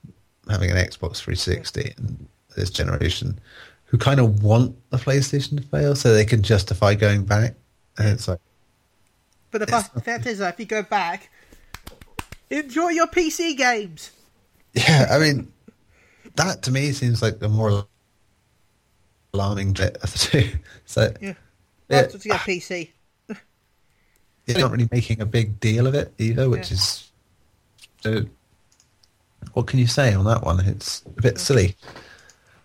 [0.49, 3.39] having an Xbox 360 and this generation
[3.87, 7.55] who kind of want the PlayStation to fail so they can justify going back.
[7.99, 8.41] And it's like,
[9.51, 11.31] but the fact, fact is, if you go back,
[12.51, 14.11] enjoy your PC games.
[14.73, 15.53] Yeah, I mean,
[16.35, 17.87] that to me seems like the more
[19.33, 20.49] alarming bit of the two.
[20.87, 21.35] So Yeah,
[21.89, 22.03] Yeah.
[22.03, 22.91] Not to get PC.
[24.47, 26.75] They're not really making a big deal of it either, which Yeah.
[26.75, 27.09] is.
[28.03, 28.25] So,
[29.55, 30.61] what can you say on that one?
[30.61, 31.77] It's a bit silly.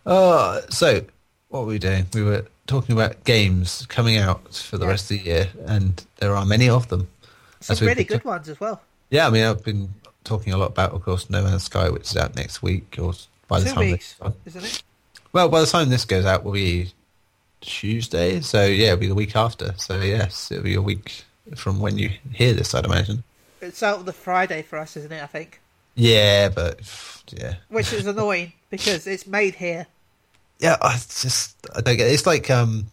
[0.05, 1.05] Oh, so
[1.49, 2.07] what were we doing?
[2.13, 4.91] We were talking about games coming out for the Yeah.
[4.91, 7.07] rest of the year, and there are many of them.
[7.61, 8.81] Some really good ones as well.
[9.09, 12.03] Yeah, I mean, I've been talking a lot about, of course, No Man's Sky, which
[12.11, 13.13] is out next week, or
[13.47, 14.15] by the Two time weeks,
[14.45, 14.83] this, isn't it?
[15.33, 16.93] well, by the time this goes out, will be
[17.61, 18.39] Tuesday.
[18.41, 19.73] So yeah, it'll be the week after.
[19.77, 23.23] So yes, it'll be a week from when you hear this, I'd imagine.
[23.61, 25.21] It's out on the Friday for us, isn't it?
[25.21, 25.59] I think,
[25.95, 26.79] Yeah, but
[27.35, 29.87] yeah, which is annoying because it's made here.
[30.59, 30.77] yeah.
[30.81, 32.07] I just I don't get.
[32.07, 32.13] It.
[32.13, 32.87] It's like um,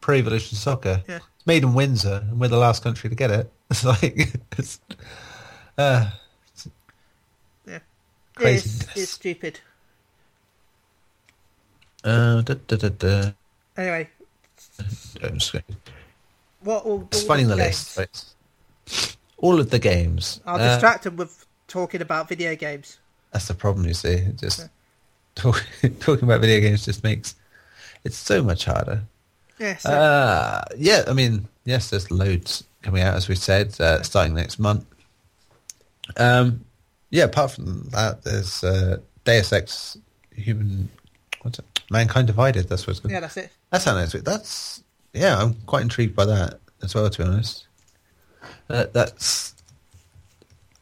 [0.00, 1.02] Pro Evolution Soccer.
[1.08, 1.16] Yeah.
[1.36, 3.50] It's made in Windsor, and we're the last country to get it.
[3.72, 4.18] It's like
[4.58, 4.80] it's.
[5.78, 6.10] Uh,
[7.66, 7.78] Yeah,
[8.34, 8.82] Craziness.
[8.90, 9.60] it's, it's stupid.
[12.04, 13.30] uh, da, da, da, da.
[13.76, 14.08] Anyway,
[15.22, 15.64] I'm just going-
[16.64, 17.98] what all, all the the list.
[17.98, 19.16] Right.
[19.38, 20.40] All of the games.
[20.46, 22.98] I'll Uh, distract them with talking about video games.
[23.32, 24.26] That's the problem, you see.
[24.36, 24.68] Just
[25.34, 25.64] talk,
[26.00, 27.34] talking about video games just makes
[28.04, 29.02] it so much harder.
[29.58, 34.02] Yeah, so, Uh, yeah, I mean, yes, there's loads coming out, as we said, uh,
[34.02, 34.84] starting next month.
[36.16, 36.64] Um,
[37.10, 39.96] yeah, apart from that, there's uh, Deus Ex
[40.34, 40.88] Human,
[41.42, 41.64] what's it?
[41.90, 42.68] Mankind Divided.
[42.68, 43.12] That's what it's called.
[43.12, 43.50] yeah, that's it.
[43.70, 44.24] That's how next week.
[44.24, 47.08] That's yeah, I'm quite intrigued by that as well.
[47.08, 47.66] To be honest,
[48.68, 49.54] uh, that's.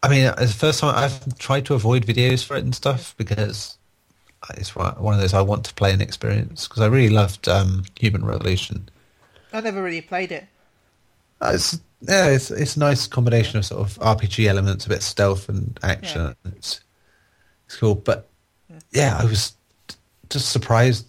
[0.02, 3.14] I mean, it's the first time I've tried to avoid videos for it and stuff
[3.18, 3.76] because
[4.56, 7.48] it's one one of those I want to play and experience because I really loved
[7.48, 8.88] um, Human Revolution.
[9.52, 10.46] I never really played it.
[11.40, 15.02] Uh, It's yeah, it's it's a nice combination of sort of RPG elements, a bit
[15.02, 16.34] stealth and action.
[16.46, 16.80] It's
[17.66, 18.28] it's cool, but
[18.92, 19.54] yeah, I was
[20.30, 21.06] just surprised.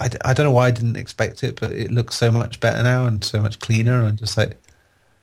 [0.00, 2.82] I, I don't know why I didn't expect it, but it looks so much better
[2.82, 4.04] now and so much cleaner.
[4.04, 4.56] And just like,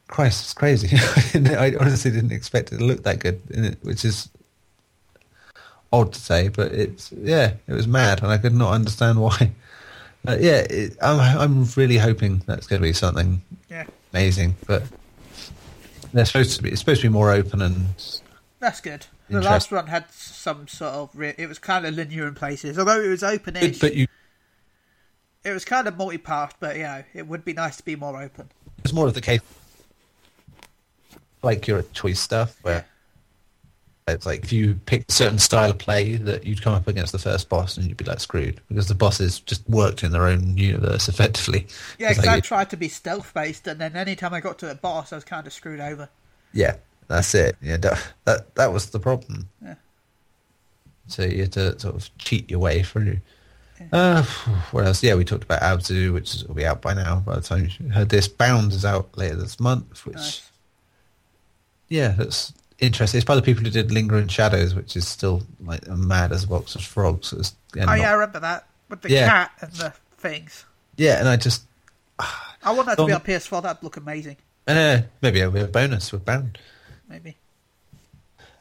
[0.08, 0.96] Christ, it's crazy.
[1.56, 4.30] I honestly didn't expect it to look that good which is
[5.94, 9.52] odd to say, but it's yeah, it was mad, and I could not understand why.
[10.24, 14.84] But yeah, it, I'm I'm really hoping that's going to be something Yeah, amazing, but
[16.14, 16.70] they're supposed to be.
[16.70, 17.88] It's supposed to be more open and
[18.60, 19.08] that's good.
[19.30, 21.10] The last one had some sort of.
[21.16, 23.80] Re- it was kind of linear in places, although it was open-ish.
[23.80, 24.06] but you.
[25.44, 28.22] It was kind of multi-path, but you know, it would be nice to be more
[28.22, 28.50] open.
[28.84, 29.42] It's more of the case,
[31.42, 32.86] like your choice stuff, where
[34.08, 37.12] it's like if you pick a certain style of play, that you'd come up against
[37.12, 40.28] the first boss and you'd be like screwed because the bosses just worked in their
[40.28, 41.68] own universe effectively.
[41.98, 44.76] Yeah, because like I tried to be stealth-based, and then anytime I got to a
[44.76, 46.10] boss, I was kind of screwed over.
[46.54, 46.76] Yeah,
[47.08, 47.56] that's it.
[47.62, 49.50] Yeah, that that, that was the problem.
[49.64, 49.76] Yeah.
[51.08, 53.18] So you had to sort of cheat your way through.
[53.92, 54.24] Uh,
[54.72, 55.04] what else?
[55.04, 57.20] Yeah, we talked about Abzu, which is, will be out by now.
[57.20, 60.06] By the time you heard this, Bound is out later this month.
[60.06, 60.50] Which, Nice.
[61.90, 63.18] yeah, that's interesting.
[63.20, 66.44] It's by the people who did Linger in Shadows, which is still like mad as
[66.44, 67.34] a box of frogs.
[67.34, 69.28] It's, and Oh not- yeah, I remember that with the Yeah.
[69.30, 70.66] cat and the things.
[70.98, 71.64] yeah, and I just,
[72.20, 73.64] I want that to be on PS4.
[73.64, 74.38] That'd look amazing.
[74.68, 76.58] uh, maybe it'll be a bonus with Bound.
[77.10, 77.36] Maybe.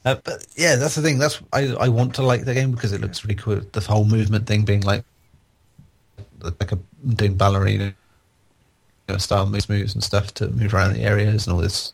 [0.04, 1.18] Uh, but yeah, that's the thing.
[1.18, 3.60] That's I I want to like the game because it looks really cool.
[3.72, 5.04] The whole movement thing being like
[6.42, 7.94] like a doing ballerina
[9.10, 11.92] you know, style moves, moves and stuff to move around the areas and all this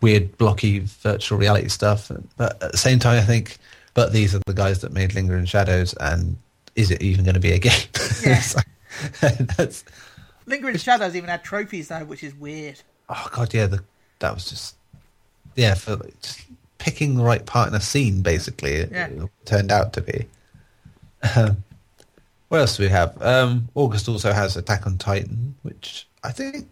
[0.00, 2.10] weird blocky virtual reality stuff.
[2.36, 3.58] But at the same time, I think,
[3.94, 6.36] but these are the guys that made Linger in Shadows, and
[6.74, 7.72] is it even going to be a game?
[8.24, 8.40] Yeah.
[8.40, 8.60] So,
[9.56, 9.84] that's
[10.46, 12.80] Linger in Shadows even had trophies though, which is weird.
[13.08, 13.84] oh god, yeah, the,
[14.20, 14.76] that was just
[15.56, 16.40] yeah for just
[16.84, 18.20] picking the right part in a scene.
[18.20, 19.06] Basically, Yeah.
[19.06, 20.26] it turned out to be.
[21.34, 21.64] Um,
[22.48, 23.20] what else do we have?
[23.22, 26.68] Um, August also has Attack on Titan, which I think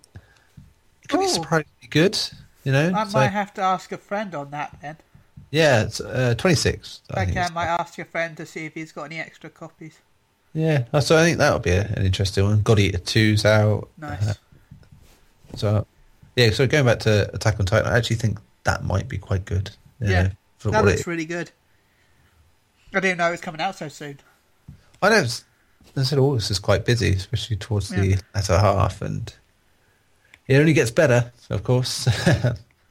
[1.08, 2.18] could be surprisingly good.
[2.62, 4.96] You know, I So- might have to ask a friend on that then.
[5.50, 7.00] yeah, it's uh, twenty six.
[7.16, 9.94] Okay, I might ask your friend to see if he's got any extra copies.
[10.54, 12.60] Yeah, uh, so I think that'll be a, an interesting one.
[12.60, 13.88] God Eater 2's out.
[13.96, 14.28] Nice.
[14.28, 14.34] Uh,
[15.56, 15.86] so,
[16.36, 19.46] yeah, so going back to Attack on Titan, I actually think that might be quite
[19.46, 19.70] good.
[20.10, 20.30] Yeah,
[20.64, 21.50] that looks it- really good.
[22.94, 24.18] I didn't know it was coming out so soon.
[25.00, 25.16] I know.
[25.16, 25.44] it's-
[25.96, 29.32] I said August is quite busy, especially towards the latter half, and
[30.46, 32.08] it only gets better, of course.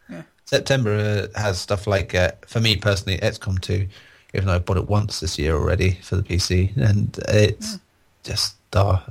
[0.10, 0.24] Yeah.
[0.46, 3.88] September uh, has stuff like, uh, for me personally, XCOM 2,
[4.34, 7.80] even though I bought it once this year already for the PC, and it's
[8.24, 9.02] just, oh,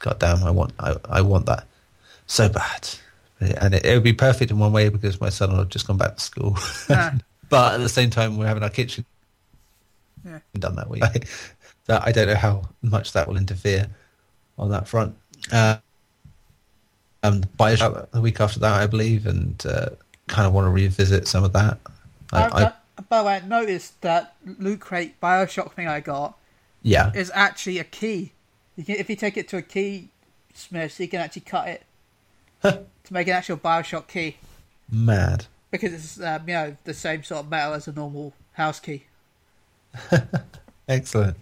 [0.00, 1.66] goddamn, I want, I, I want that
[2.26, 2.88] so bad.
[3.40, 5.86] And it, it would be perfect in one way because my son will have just
[5.86, 6.58] gone back to school.
[6.90, 7.14] Ah.
[7.52, 9.04] But at the same time, we're having our kitchen
[10.24, 10.38] Yeah.
[10.58, 11.00] done that way.
[11.84, 13.88] that I don't know how much that will interfere
[14.58, 15.16] on that front.
[15.52, 15.76] Uh,
[17.22, 19.90] um, Bioshock the week after that, I believe, and uh,
[20.28, 21.78] kind of want to revisit some of that.
[22.32, 26.38] I, I've, I, by the way, I noticed that Loot Crate Bioshock thing I got
[26.82, 28.32] yeah, is actually a key.
[28.76, 30.08] You can, if you take it to a key
[30.54, 31.82] smith, you can actually cut it
[32.62, 34.38] to make an actual Bioshock key
[34.90, 35.44] mad.
[35.72, 39.06] Because it's um, you know the same sort of metal as a normal house key.
[40.88, 41.36] Excellent.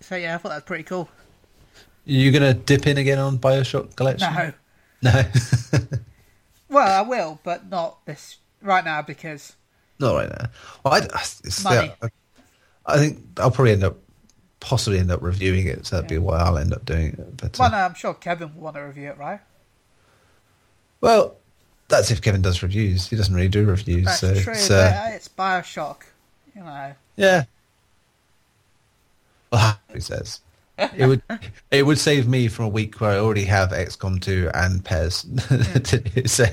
[0.00, 1.08] So yeah, I thought that's pretty cool.
[2.04, 4.34] You gonna dip in again on Bioshock Collection?
[4.34, 4.52] No,
[5.10, 5.24] no,
[6.68, 9.54] well I will, but not this right now because
[9.98, 10.50] not right now.
[10.84, 11.22] Well, I,
[11.62, 11.92] Money.
[12.02, 12.08] yeah,
[12.86, 13.96] I think I'll probably end up,
[14.58, 15.86] possibly end up reviewing it.
[15.86, 17.36] So that'd be why I'll end up doing it.
[17.36, 19.40] But uh, no, I'm sure Kevin will want to review it, right?
[21.00, 21.36] well,
[21.90, 23.08] that's if Kevin does reviews.
[23.08, 24.52] He doesn't really do reviews, That's so true.
[24.52, 25.96] it's, but uh, uh, it's Bioshock,
[26.54, 26.92] you know.
[27.16, 27.44] Yeah.
[29.52, 30.42] Well, he says
[30.78, 31.22] it would
[31.70, 35.26] it would save me from a week where I already have XCOM 2 and PES.
[36.32, 36.46] so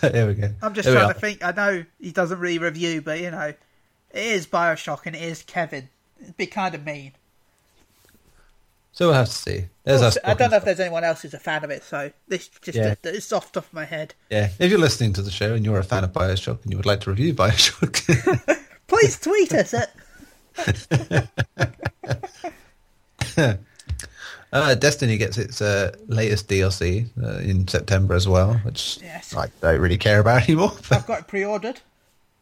[0.00, 0.50] there we go.
[0.62, 1.44] I'm just There we trying to think.
[1.44, 3.56] I know he doesn't really review, but you know, it
[4.12, 5.88] is Bioshock and it is Kevin.
[6.22, 7.12] It'd be kind of mean.
[8.94, 9.64] So we'll have to see.
[9.82, 10.16] There's us.
[10.24, 12.78] I don't know if there's anyone else who's a fan of it, so this just
[12.78, 12.94] Yeah.
[13.02, 14.14] it's off top of my head.
[14.30, 16.76] Yeah, if you're listening to the show and you're a fan of Bioshock and you
[16.76, 19.90] would like to review Bioshock, Please tweet us at
[24.52, 29.34] uh, Destiny gets its uh, latest DLC uh, in September as well, which Yes.
[29.36, 30.72] I don't really care about anymore.
[30.92, 31.80] I've got it pre-ordered.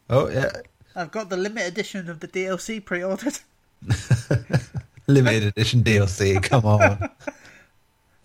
[0.09, 0.51] oh yeah,
[0.95, 3.39] I've got the limited edition of the DLC pre-ordered.
[5.07, 6.41] Limited edition DLC.
[6.41, 6.81] Come on.
[6.81, 7.09] I-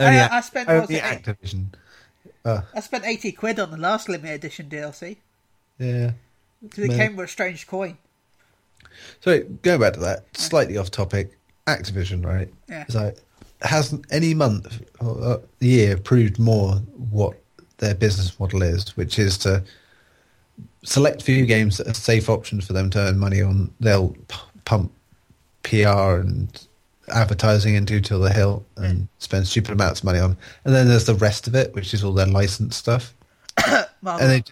[0.01, 1.75] Only, I spent, only it, Activision.
[2.45, 5.17] Uh, I spent eighty quid on the last limited edition DLC
[5.77, 6.13] yeah.
[6.63, 7.99] because it came with a strange coin.
[9.21, 12.49] So going back to that, slightly off topic, Activision, right?
[12.69, 13.11] Yeah.
[13.63, 16.75] Hasn't any month or uh, year proved more
[17.11, 17.37] what
[17.79, 19.65] their business model is, which is to
[20.85, 23.73] select few games that are safe options for them to earn money on.
[23.81, 24.93] They'll p- pump
[25.65, 26.68] PR and
[27.11, 29.09] advertising into till the hill and mm.
[29.19, 30.37] spend stupid amounts of money on.
[30.65, 33.15] And then there's the rest of it, which is all their licensed stuff.
[34.01, 34.45] And they,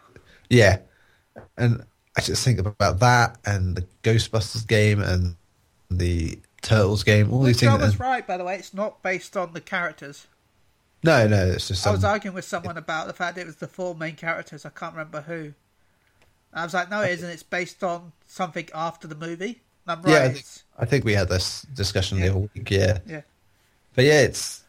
[0.50, 0.78] yeah,
[1.56, 1.84] and
[2.16, 5.36] I just think about that and the Ghostbusters game and
[5.88, 7.32] the Turtles game.
[7.32, 7.72] All these things.
[7.72, 8.56] I was and- right, by the way.
[8.56, 10.26] It's not based on the characters.
[11.04, 13.68] no, no, it's just I was arguing with someone about the fact it was the
[13.68, 14.66] four main characters.
[14.66, 15.54] I can't remember who.
[16.52, 17.28] I was like, no, it isn't.
[17.30, 19.62] It's based on something after the movie.
[19.86, 19.98] Right.
[20.06, 20.22] yeah.
[20.24, 20.46] I think,
[20.78, 22.24] I think we had this discussion Yeah.
[22.24, 22.70] the other week.
[22.70, 23.20] Yeah, yeah.
[23.94, 24.62] but yeah, it's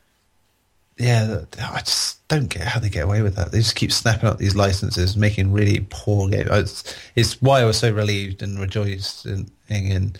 [0.97, 1.41] yeah.
[1.59, 3.51] I just don't get how they get away with that.
[3.51, 6.49] They just keep snapping up these licenses, making really poor games.
[6.51, 10.13] It's, it's why I was so relieved and rejoiced in in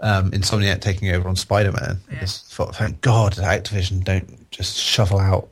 [0.00, 1.98] um, Insomniac taking over on Spider Man.
[2.10, 2.26] Yeah.
[2.26, 5.48] Thank God Activision don't just shovel out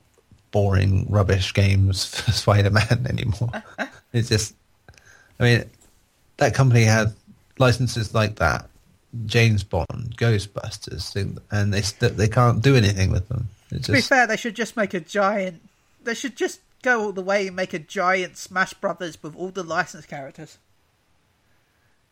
[0.50, 3.50] boring rubbish games for Spider Man anymore.
[4.12, 4.54] it's just,
[5.40, 5.64] I mean,
[6.36, 7.14] that company had
[7.58, 8.68] licenses like that,
[9.26, 11.14] James Bond, Ghostbusters,
[11.50, 13.48] and they st- they can't do anything with them.
[13.70, 15.62] It's To be just fair, they should just make a giant.
[16.02, 19.50] They should just go all the way and make a giant Smash Brothers with all
[19.50, 20.58] the licensed characters.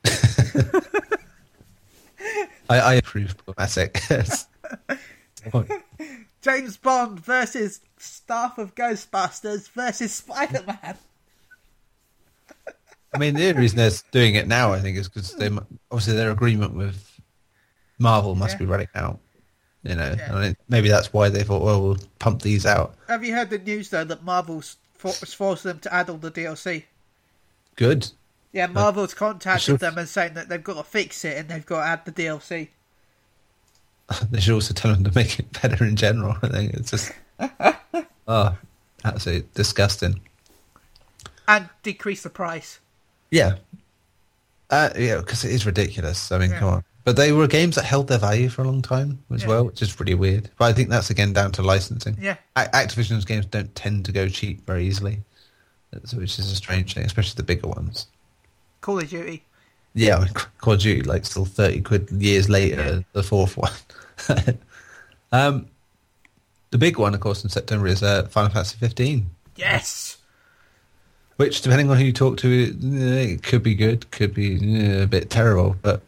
[2.68, 4.00] I, I approve problematic.
[6.42, 10.96] James Bond versus staff of Ghostbusters versus Spider Man.
[13.12, 15.48] I mean, the only reason they're doing it now, I think, is because they
[15.90, 17.20] obviously their agreement with
[17.98, 18.58] Marvel must Yeah.
[18.58, 19.18] be running out.
[19.82, 20.34] You know, Yeah.
[20.36, 22.94] I mean, maybe that's why they thought, well, we'll pump these out.
[23.08, 26.18] Have you heard the news though that Marvel's for- has forced them to add all
[26.18, 26.84] the DLC?
[27.76, 28.08] Good.
[28.52, 31.64] Yeah, Marvel's contacted should- them and saying that they've got to fix it and they've
[31.66, 32.68] got to add the DLC.
[34.30, 36.36] They should also tell them to make it better in general.
[36.42, 37.12] I think it's just,
[38.26, 38.56] oh,
[39.04, 40.20] absolutely disgusting.
[41.46, 42.79] and decrease the price.
[43.30, 43.56] Yeah.
[44.70, 46.30] Uh, yeah, because it is ridiculous.
[46.32, 46.58] I mean, Yeah.
[46.58, 46.84] come on.
[47.04, 49.48] But they were games that held their value for a long time as Yeah.
[49.48, 50.50] well, which is pretty weird.
[50.58, 52.16] But I think that's again down to licensing.
[52.20, 52.36] Yeah.
[52.56, 55.20] A- Activision's games don't tend to go cheap very easily,
[56.12, 58.06] which is a strange thing, especially the bigger ones.
[58.80, 59.42] Call of Duty.
[59.94, 63.00] Yeah, I mean, Call of Duty, like, still 30 quid years later, Yeah.
[63.12, 63.72] the fourth one.
[65.32, 65.66] um,
[66.70, 69.28] the big one, of course, in September is uh, Final Fantasy 15.
[69.56, 70.18] Yes.
[71.40, 75.06] Which, depending on who you talk to, it could be good, could be eh, a
[75.06, 75.74] bit terrible.
[75.80, 76.02] But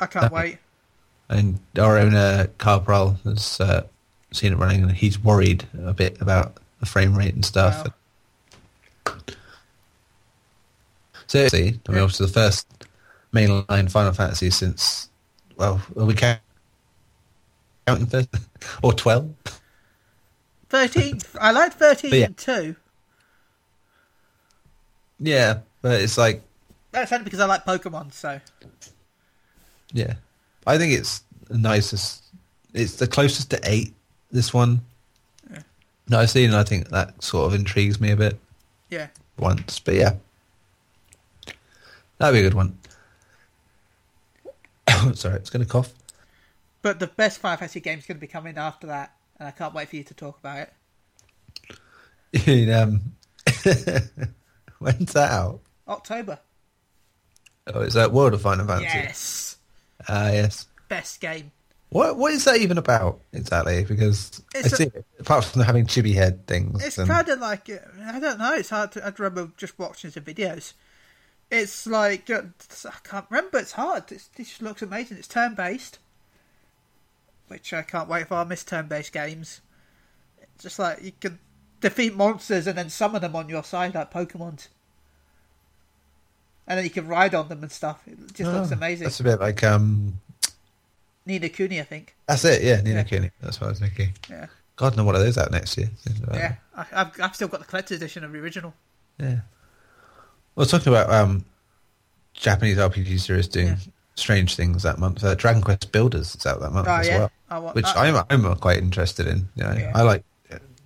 [0.00, 0.34] I can't Okay.
[0.34, 0.58] wait.
[1.28, 3.86] and our own uh, Carl has uh,
[4.32, 7.86] seen it running, and he's worried a bit about the frame rate and stuff.
[9.06, 9.14] Wow.
[11.28, 12.00] So, see, I mean, Yeah.
[12.00, 12.66] obviously the first
[13.32, 15.08] mainline Final Fantasy since,
[15.56, 16.40] well, are we count-
[17.86, 18.28] counting first?
[18.82, 19.34] or 12?
[20.70, 21.20] 13.
[21.40, 22.24] I like 13 yeah.
[22.26, 22.74] and 2.
[25.20, 26.42] Yeah, but it's like,
[26.92, 28.40] That's only because I like Pokemon, so.
[29.92, 30.14] yeah.
[30.66, 32.24] I think it's the nicest.
[32.74, 33.92] It's the closest to 8,
[34.30, 34.82] this one.
[35.50, 35.62] Yeah.
[36.08, 38.38] that I've seen, and I think that sort of intrigues me a bit.
[38.90, 39.08] Yeah.
[39.38, 40.14] once, but yeah,
[42.18, 42.78] that'd be a good one.
[45.14, 45.92] Sorry, it's going to cough.
[46.82, 49.50] But the best Final Fantasy game is going to be coming after that, and I
[49.50, 50.72] can't wait for you to talk about it.
[52.46, 53.02] In, um,
[54.98, 55.60] when's that out?
[55.86, 56.38] October.
[57.66, 58.86] Oh, is that World of Final Fantasy?
[58.98, 59.56] Yes.
[60.08, 60.66] Ah, yes.
[60.88, 61.52] Best game.
[61.90, 63.84] What What is that even about exactly?
[63.84, 66.84] Because It's I see it, apart from having chibi head things.
[66.84, 68.54] It's and- kind of like uh, I don't know.
[68.54, 69.04] It's hard to.
[69.06, 70.74] I remember just watching some videos.
[71.50, 72.42] It's like uh,
[72.84, 73.58] I can't remember.
[73.58, 74.12] It's hard.
[74.12, 75.16] It's, it just looks amazing.
[75.16, 75.98] It's turn based,
[77.48, 78.34] which I can't wait for.
[78.34, 79.62] I miss turn based games.
[80.40, 81.38] It's just like you can
[81.80, 84.66] defeat monsters and then summon them on your side like Pokemon.
[86.66, 88.00] and then you can ride on them and stuff.
[88.06, 89.04] It just looks Oh, amazing.
[89.04, 90.20] That's a bit like um.
[91.24, 92.14] Ni no Kuni, I think.
[92.26, 92.62] That's it.
[92.62, 93.02] Yeah, Ni no Yeah.
[93.04, 93.30] Kuni.
[93.40, 94.14] That's what I was thinking.
[94.30, 95.90] Yeah, God, know what are those out next year?
[96.32, 96.54] yeah.
[96.76, 98.74] I, I've I've still got the collector's edition of the original.
[99.18, 99.40] Yeah.
[100.54, 101.44] Well, talking about um,
[102.34, 103.76] Japanese RPG series doing Yeah.
[104.16, 105.22] strange things that month.
[105.22, 107.86] Uh, Dragon Quest Builders is out that month Oh as yeah, well, I want, which
[107.86, 109.48] I, I'm I'm quite interested in.
[109.54, 109.92] You know, Yeah.
[109.94, 110.24] I like.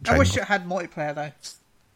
[0.08, 1.30] Uh, I wish it had multiplayer though.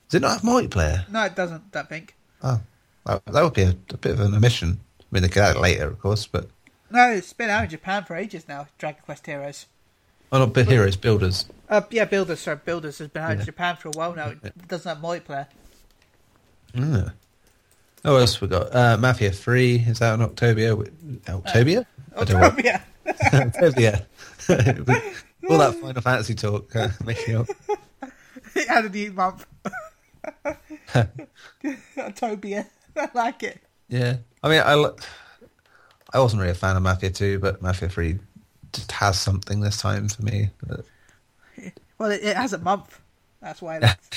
[0.09, 1.09] Does it not have multiplayer?
[1.11, 1.73] No, it doesn't.
[1.73, 2.15] Don't think.
[2.43, 2.61] Oh,
[3.05, 4.81] that, that would be a, a bit of an omission.
[5.01, 6.49] I mean, they could add it later, of course, but
[6.91, 8.67] No, it's been out in Japan for ages now.
[8.79, 9.67] Dragon Quest Heroes.
[10.33, 11.47] oh, not but Heroes Builders.
[11.69, 12.41] Uh, yeah, Builders.
[12.41, 14.29] Sorry, Builders has been out in Japan for a while now.
[14.29, 15.47] It doesn't have multiplayer.
[16.75, 17.13] Mm.
[18.05, 18.75] Oh, what else we got?
[18.75, 20.85] Uh, Mafia Three is out in October.
[21.29, 21.87] October?
[22.17, 22.43] I don't.
[22.43, 22.83] Oh, yeah.
[23.25, 24.05] October.
[25.49, 27.47] All that Final Fantasy talk uh, making up.
[28.57, 29.47] It had a new month.
[31.63, 32.67] Tobia.
[32.97, 33.61] I like it.
[33.89, 34.91] Yeah, I mean, I,
[36.13, 38.19] I wasn't really a fan of Mafia 2, but Mafia 3
[38.73, 40.51] just has something this time for me.
[40.67, 40.85] But-
[41.99, 43.01] Well, it, it has a month.
[43.41, 43.79] That's why.
[43.79, 44.09] That's,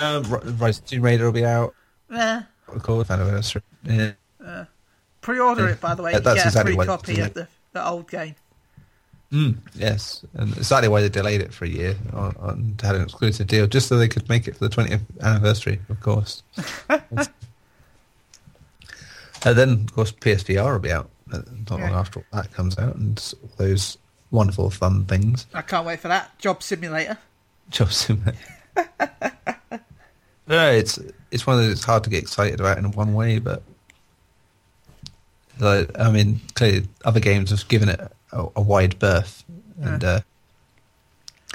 [0.00, 1.74] um, Ri- Rise of Tomb Raider will be out.
[2.12, 2.42] eh.
[2.68, 3.62] Of course, anniversary.
[3.84, 4.12] Yeah.
[5.20, 6.12] Pre-order it, by the way.
[6.12, 8.34] Yeah, You that's get exactly a free what- copy of the, the old game.
[9.32, 13.02] Mm, yes, and exactly why they delayed it for a year on, on had an
[13.02, 16.44] exclusive deal, just so they could make it for the 20th anniversary, of course.
[16.88, 17.28] and
[19.42, 21.98] then, of course, PSVR will be out uh, not long Yeah.
[21.98, 23.98] after that comes out, and those
[24.30, 25.46] wonderful, fun things.
[25.54, 26.38] I can't wait for that.
[26.38, 27.18] Job Simulator.
[27.70, 28.38] Job Simulator.
[30.46, 30.98] no, it's
[31.30, 33.62] it's one that it's hard to get excited about in one way, but
[35.58, 38.00] like, I mean, clearly other games have given it
[38.32, 39.44] a, a wide berth,
[39.82, 40.20] and uh,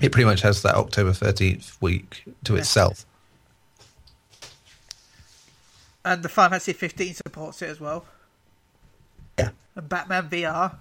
[0.02, 2.60] it pretty much has that October thirteenth week to Yeah.
[2.60, 3.06] itself.
[6.04, 8.06] And the Final Fantasy 15 supports it as well.
[9.38, 10.76] Yeah, And Batman VR.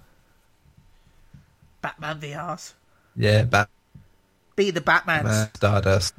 [1.81, 2.73] Batman VRs.
[3.15, 3.69] yeah, Bat.
[4.55, 5.55] Be the Batmans.
[5.57, 6.13] Stardust,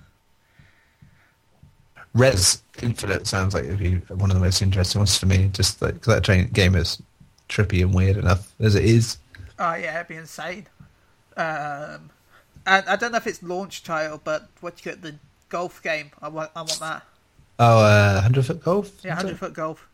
[2.15, 5.49] Rez Infinite sounds like it'd be one of the most interesting ones for me.
[5.53, 7.01] Just like 'cause that train game is
[7.49, 9.19] trippy and weird enough as it is.
[9.59, 10.67] Oh yeah, it'd be insane.
[11.37, 12.11] Um,
[12.67, 15.17] and I don't know if it's launch title, but what you get the
[15.49, 16.11] golf game.
[16.21, 17.03] I want, I want that.
[17.59, 18.91] Oh, uh, hundred foot golf.
[19.05, 19.87] Yeah, hundred foot golf.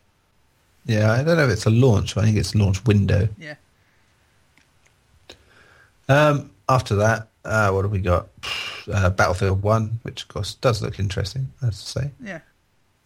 [0.85, 3.27] Yeah, I don't know if it's a launch, but I think it's launch window.
[3.37, 3.55] Yeah.
[6.07, 8.29] Um, after that, uh, what have we got?
[8.91, 11.51] Uh, Battlefield One, which of course does look interesting.
[11.61, 12.09] I have to say.
[12.23, 12.39] Yeah.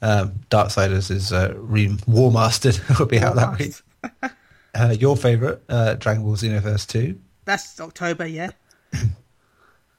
[0.01, 2.79] Um, Darksiders is uh, re- War Mastered.
[2.99, 3.73] will be out that week.
[4.75, 7.19] Uh, your favourite, uh, Dragon Ball Xenoverse Two.
[7.45, 8.25] That's October.
[8.27, 8.51] Yeah.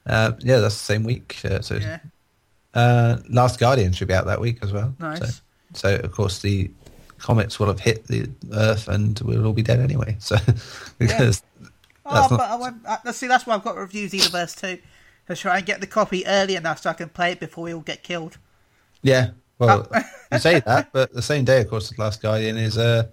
[0.06, 1.40] Uh, yeah, that's the same week.
[1.46, 1.98] Uh, so, Yeah.
[2.74, 4.94] uh, Last Guardian should be out that week as well.
[5.00, 5.18] Nice.
[5.72, 6.70] So, so of course the
[7.16, 10.16] comets will have hit the Earth and we'll all be dead anyway.
[10.20, 10.36] So
[10.98, 11.42] because
[12.04, 12.76] Oh, That's not- but I won't.
[12.84, 13.28] Uh, see.
[13.28, 14.78] That's why I've got to review Xenoverse 2.
[15.28, 17.72] To try and get the copy early enough so I can play it before we
[17.72, 18.36] all get killed.
[19.00, 20.00] yeah, well Oh.
[20.32, 23.04] you say that, but the same day, of course, the Last Guardian is uh,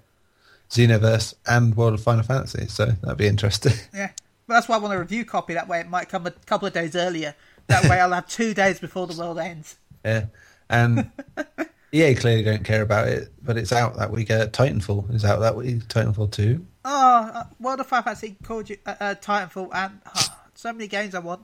[0.72, 2.65] Xenoverse and World of Final Fantasy.
[2.67, 3.74] So that'd be interesting.
[3.93, 4.11] Yeah.
[4.47, 5.53] But that's why I want a review copy.
[5.53, 7.36] That way it might come a couple of days earlier.
[7.67, 9.78] That way I'll have two days before the world ends.
[10.03, 10.26] Yeah,
[10.69, 11.09] and
[11.93, 14.30] EA clearly don't care about it, but it's out that week.
[14.30, 15.88] Uh, Titanfall is out that week.
[15.88, 16.65] Titanfall two.
[16.84, 20.88] Oh, uh, World of Final Fantasy called you uh, uh, Titanfall and oh, so many
[20.88, 21.41] games I want.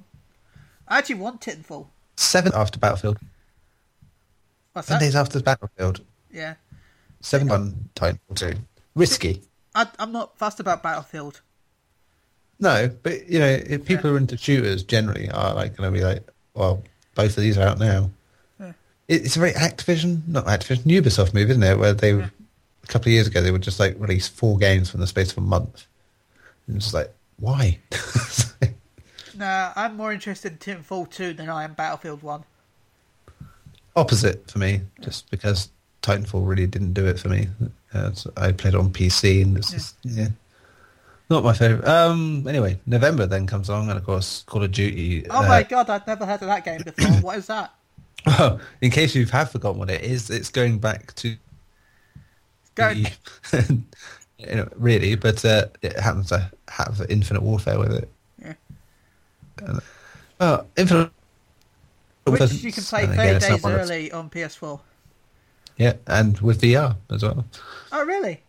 [0.88, 1.88] I actually want Titanfall.
[2.18, 3.20] Seven after Battlefield.
[4.74, 5.06] What's Seven that?
[5.06, 6.02] days after Battlefield.
[6.30, 6.56] Yeah.
[7.22, 8.54] Seven on Titanfall two.
[8.98, 9.42] Risky.
[9.76, 11.42] I, I'm not fussed about Battlefield.
[12.60, 15.98] No, but you know, if people who are into shooters generally are like going to
[15.98, 16.84] be like, well,
[17.16, 18.10] both of these are out now.
[18.60, 18.74] Yeah.
[19.08, 21.78] It, it's a very Activision, not Activision, Ubisoft move, isn't it?
[21.78, 22.32] Where they were,
[22.84, 25.32] a couple of years ago they would just like release four games from the space
[25.32, 25.86] of a month.
[26.66, 27.80] And it's like, why?
[29.38, 32.44] No, I'm more interested in Titanfall 2 than I am Battlefield 1.
[33.96, 35.70] Opposite for me, just because
[36.02, 37.48] Titanfall really didn't do it for me.
[37.94, 40.28] Uh, so I played it on PC and it's just, yeah.
[41.30, 41.86] Not my favourite.
[41.86, 45.26] Um, anyway, November then comes along, and of course, Call of Duty.
[45.30, 47.12] Oh uh, my god, I'd never heard of that game before.
[47.22, 47.74] what is that?
[48.26, 51.36] Well, in case you have forgotten what it is, it's going back to
[52.76, 53.08] Going,
[53.52, 53.84] the-
[54.38, 58.10] you know, really, but uh, it happens to have Infinite Warfare with it.
[58.40, 58.54] Yeah.
[59.58, 59.80] And,
[60.40, 61.12] well, Infinite.
[62.26, 64.80] which you can play and 30 again, it's not days early on PS4.
[65.78, 67.46] Yeah, and with VR as well.
[67.92, 68.42] Oh, really?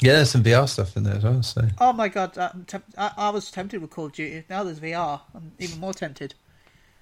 [0.00, 1.42] Yeah, there's some VR stuff in there as well.
[1.42, 4.44] So Oh my god, I'm temp- I, I was tempted with Call of Duty.
[4.50, 5.20] Now there's VR.
[5.34, 6.34] I'm even more tempted.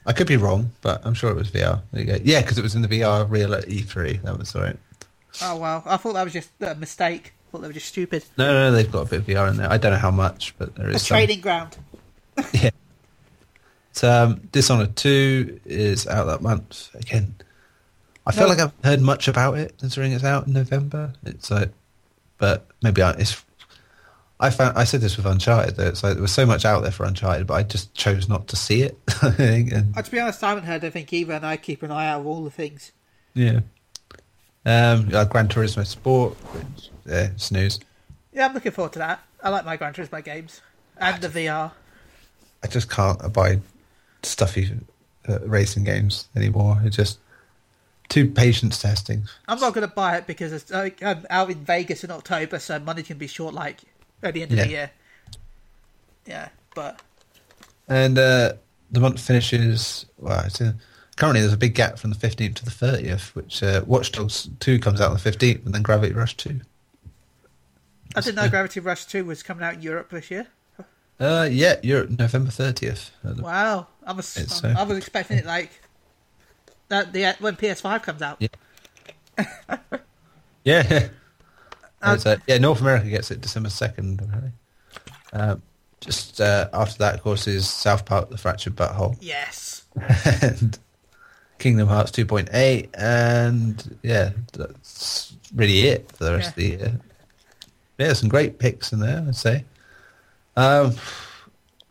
[0.05, 1.81] I could be wrong, but I'm sure it was VR.
[1.93, 2.19] There you go.
[2.23, 4.23] Yeah, because it was in the VR reel at E3.
[4.23, 4.77] That was all right.
[5.41, 7.33] Oh wow, I thought that was just a mistake.
[7.35, 8.25] I thought they were just stupid.
[8.37, 9.71] No, no, no, they've got a bit of VR in there.
[9.73, 11.17] I don't know how much, but there is A some.
[11.17, 11.77] trading ground.
[12.53, 12.71] Yeah.
[13.93, 16.89] So, um, Dishonored 2 is out that month.
[16.95, 17.35] Again,
[18.27, 18.49] I feel No.
[18.51, 21.13] like I've heard much about it considering it's out in November.
[21.25, 21.71] It's like,
[22.39, 23.43] but maybe I, it's.
[24.41, 26.83] I found I said this with Uncharted that it's like there was so much out
[26.83, 28.99] there for Uncharted, but I just chose not to see it.
[29.23, 31.83] I think, and Uh, to be honest, I haven't heard anything either, and I keep
[31.83, 32.91] an eye out of all the things.
[33.35, 33.61] yeah,
[34.65, 37.79] um, uh, Gran Turismo Sport, which, yeah, snooze.
[38.33, 39.21] Yeah, I'm looking forward to that.
[39.43, 40.61] I like my Gran Turismo games
[40.97, 41.73] and the VR.
[42.63, 43.61] I just can't abide
[44.23, 44.71] stuffy
[45.29, 46.81] uh, racing games anymore.
[46.85, 47.19] It's just
[48.13, 49.25] too patience testing.
[49.49, 52.79] I'm not going to buy it because it's, I'm out in Vegas in October, so
[52.79, 53.81] money can be short, like
[54.23, 54.65] at the end of Yeah.
[54.65, 54.91] the year.
[56.27, 57.01] Yeah, but
[57.89, 58.53] And uh,
[58.91, 60.07] the month finishes.
[60.19, 60.61] Well, it's
[61.17, 64.49] currently there's a big gap from the 15th to the 30th, which uh, Watch Dogs
[64.61, 66.61] 2 comes out on the 15th, and then Gravity Rush 2.
[68.15, 70.47] I didn't know Gravity Rush 2 was coming out in Europe this year.
[71.19, 73.11] Uh, yeah, you're November 30th.
[73.25, 75.71] Uh, the- Wow, I was It's, I, uh, I was expecting it like
[76.93, 78.41] that the when PS5 comes out.
[78.41, 78.49] Yeah.
[80.65, 81.09] Yeah,
[82.05, 82.59] It's, uh, yeah.
[82.59, 84.23] North America gets it December 2nd.
[84.23, 84.53] Apparently.
[85.33, 85.61] Um,
[86.01, 89.17] just uh, after that, of course, is South Park: The Fractured Butthole.
[89.21, 89.83] Yes.
[90.43, 90.79] and
[91.59, 96.49] Kingdom Hearts 2.8, and yeah, that's really it for the rest Yeah.
[96.51, 97.01] of the year.
[97.99, 99.65] Yeah, some great picks in there, I'd say.
[100.57, 100.95] Um,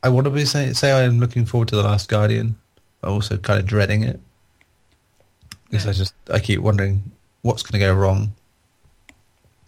[0.01, 2.55] I want to be say, say I'm looking forward to The Last Guardian,
[3.01, 4.19] but also kind of dreading it.
[5.71, 5.91] Because Yeah.
[5.91, 7.11] I just, I keep wondering
[7.41, 8.33] what's going to go wrong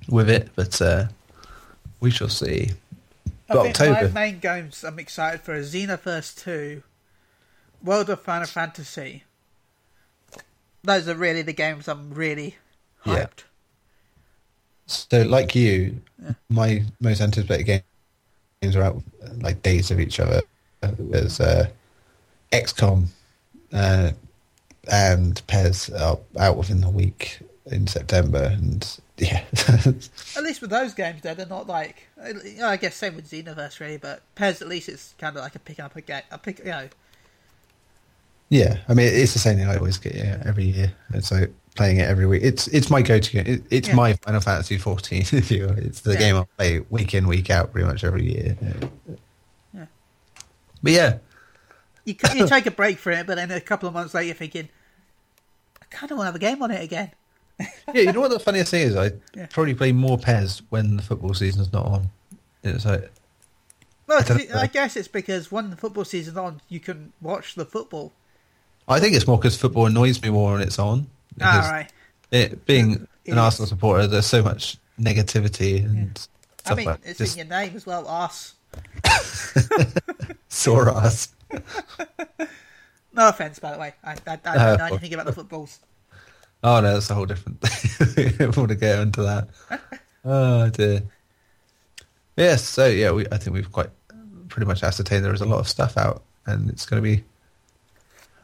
[0.10, 1.08] with it, but uh,
[2.02, 2.72] we shall see.
[3.50, 4.08] I But think October.
[4.10, 6.84] my main games I'm excited for is Xenoverse 2,
[7.84, 9.24] World of Final Fantasy.
[10.84, 12.58] Those are really the games I'm really
[13.06, 13.26] Yeah.
[13.28, 13.44] hyped.
[14.86, 16.02] So, like you,
[16.50, 17.82] my most anticipated game-
[18.62, 19.02] games are out
[19.38, 20.42] like days of each other.
[20.82, 21.70] There's uh,
[22.52, 23.08] XCOM
[23.72, 24.12] uh,
[24.92, 29.44] and PES are out within the week in September, and yeah,
[30.36, 32.08] At least with those games, though, they're not like.
[32.58, 35.56] know, I guess same with Xenoverse, really, but PES, at least it's kind of like
[35.56, 36.22] a pick up a game.
[36.32, 36.90] A pick, you know,
[38.50, 40.94] Yeah, I mean it's the same thing I always get yeah, every year.
[41.14, 42.44] It's like playing it every week.
[42.44, 43.46] It's it's my go-to game.
[43.48, 43.96] It, it's Yeah.
[43.96, 45.22] my Final Fantasy 14.
[45.32, 45.78] If you, will.
[45.78, 46.20] it's the Yeah.
[46.20, 48.58] game I play week in week out pretty much every year.
[48.62, 49.86] Yeah.
[50.84, 51.18] But yeah,
[52.06, 54.36] You, you take a break from it, but then a couple of months later, you're
[54.36, 54.70] thinking,
[55.82, 57.12] I kind of want to have a game on it again.
[57.60, 58.02] yeah.
[58.02, 58.96] You know what the funniest thing is?
[58.96, 59.46] I Yeah.
[59.50, 62.10] probably play more PES when the football season's not on.
[62.64, 63.12] It's like
[64.08, 67.66] Well, I I, guess it's because when the football season's on, you can watch the
[67.66, 68.12] football.
[68.88, 71.00] I think it's more because football annoys me more when it's on.
[71.00, 71.92] All Because right.
[72.32, 73.38] it, being It an.
[73.38, 77.58] Arsenal supporter, there's so much negativity and I stuff mean, like it's just in your
[77.58, 78.56] name as well, arse.
[80.50, 81.30] sore ass.
[83.16, 83.94] No offense, by the way.
[84.04, 85.80] I, I, I don't Uh, know anything about the footballs.
[86.64, 88.34] Oh no, that's a whole different thing.
[88.40, 89.48] I want to get into that.
[90.26, 91.04] Oh dear.
[92.38, 93.90] Yes, so yeah, we, I think we've quite
[94.48, 97.24] pretty much ascertained there is a lot of stuff out, and it's going to be.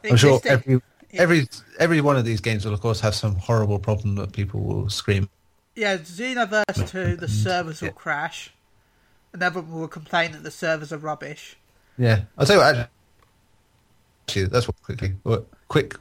[0.08, 0.80] I'm sure every
[1.14, 1.48] every
[1.78, 4.90] every one of these games will of course have some horrible problem that people will
[4.90, 5.28] scream.
[5.74, 7.92] Yeah, Xenoverse 2, the servers will Yeah.
[7.94, 8.52] crash.
[9.32, 11.56] And everyone will complain that the servers are rubbish.
[11.96, 12.74] Yeah, I'll tell you what.
[12.76, 12.90] Actually,
[14.30, 15.96] actually that's what quickly what, quick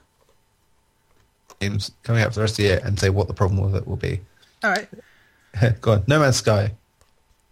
[1.60, 3.76] games coming out for the rest of the year and say what the problem with
[3.76, 4.22] it will be.
[4.64, 4.88] All right.
[5.82, 6.74] Go on, No Man's Sky.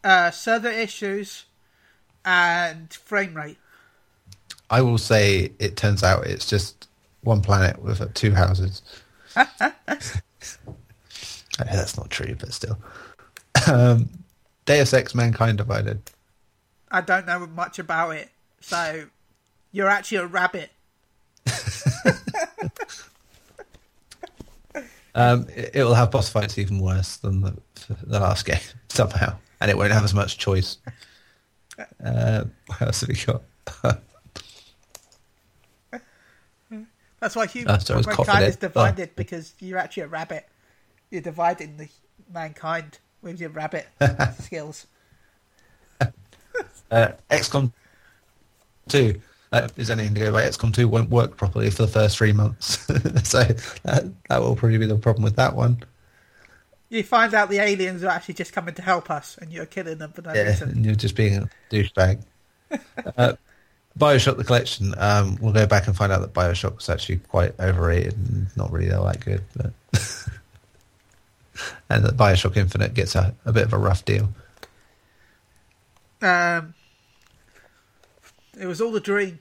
[0.03, 1.45] Uh, server issues
[2.23, 3.57] and frame rate.
[4.69, 6.87] I will say it turns out it's just
[7.21, 8.83] one planet with uh, two houses.
[9.35, 9.47] I
[11.59, 12.77] know that's not true, but still.
[13.67, 14.09] Um,
[14.65, 16.01] Deus Ex Mankind Divided.
[16.91, 18.29] I don't know much about it.
[18.61, 19.07] So,
[19.71, 20.71] you're actually a rabbit.
[25.17, 27.57] Um, it, it will have boss fights even worse than the,
[28.03, 28.59] the last game
[28.89, 30.77] somehow, and it won't have as much choice.
[32.03, 33.43] Uh, what else have we got?
[37.19, 40.07] That's why human Oh, sorry, I was coughing mankind is divided because you're actually a
[40.07, 40.47] rabbit.
[41.11, 41.87] You're dividing the
[42.33, 43.87] mankind with your rabbit
[44.39, 44.87] skills.
[46.01, 47.73] Uh, XCOM
[48.89, 49.21] 2.
[49.51, 50.43] That is anything to go by.
[50.43, 52.79] XCOM 2 won't work properly for the first three months.
[53.29, 53.43] so
[53.83, 55.83] that, that will probably be the problem with that one.
[56.89, 59.97] You find out the aliens are actually just coming to help us, and you're killing
[59.97, 60.69] them for no Yeah, reason.
[60.69, 62.23] and you're just being a douchebag.
[63.17, 63.33] uh,
[63.97, 64.93] Bioshock the Collection.
[64.97, 68.71] Um, we'll go back and find out that Bioshock was actually quite overrated and not
[68.71, 69.43] really all that good.
[69.55, 69.71] But
[71.89, 74.29] and that Bioshock Infinite gets a, a bit of a rough deal.
[76.21, 76.73] Um,
[78.59, 79.39] it was all a dream,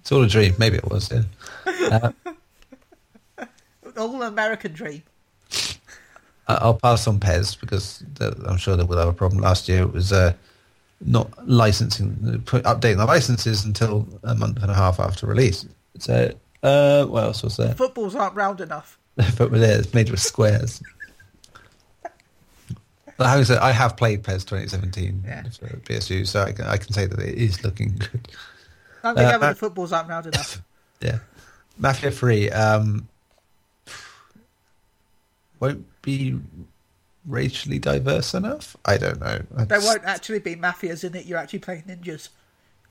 [0.00, 0.54] It's all a dream.
[0.58, 1.12] Maybe it was.
[1.66, 2.10] Yeah.
[3.96, 5.02] all an American dream.
[6.48, 9.40] I'll pass on PES because I'm sure they will have a problem.
[9.40, 10.34] Last year it was uh,
[11.00, 12.12] not licensing,
[12.44, 15.66] updating the licenses until a month and a half after release.
[15.98, 17.74] So uh, what else was there?
[17.74, 18.98] Footballs aren't round enough.
[19.16, 20.82] it, it's made with squares.
[23.18, 25.42] Having said, I have played PES 2017 Yeah.
[25.44, 28.28] for PSU, so I can, I can say that it is looking good.
[29.02, 30.60] Don't think Uh, ever uh, the footballs aren't round enough.
[31.00, 31.18] Yeah,
[31.76, 33.08] Mafia 3 um,
[35.60, 36.38] won't be
[37.26, 38.74] racially diverse enough.
[38.86, 39.40] I don't know.
[39.66, 41.26] There won't actually be mafias in it.
[41.26, 42.30] You're actually playing ninjas.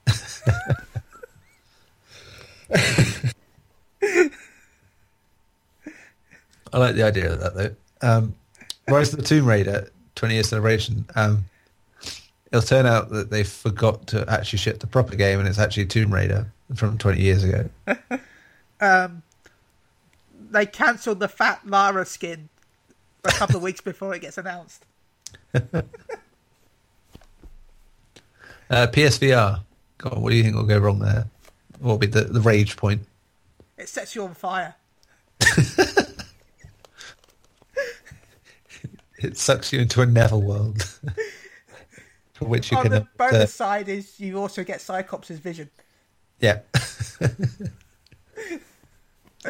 [6.72, 7.76] I like the idea of that though.
[8.02, 8.36] Um,
[8.88, 11.06] Rise of the Tomb Raider 20 year celebration.
[11.16, 11.46] Um,
[12.52, 15.86] it'll turn out that they forgot to actually ship the proper game, and it's actually
[15.86, 17.70] Tomb Raider from 20 years ago.
[20.54, 22.48] They cancelled the fat Lara skin
[23.24, 24.86] a couple of weeks before it gets announced.
[28.70, 29.60] Uh, PSVR.
[30.00, 31.28] God, what do you think will go wrong there?
[31.80, 33.02] What will be the, the rage point?
[33.78, 34.74] It sets you on fire.
[39.24, 40.84] It sucks you into a netherworld
[42.34, 42.92] for which you On can.
[42.92, 45.70] the uh, bonus side is you also get Cyclops' vision.
[46.40, 46.60] Yeah.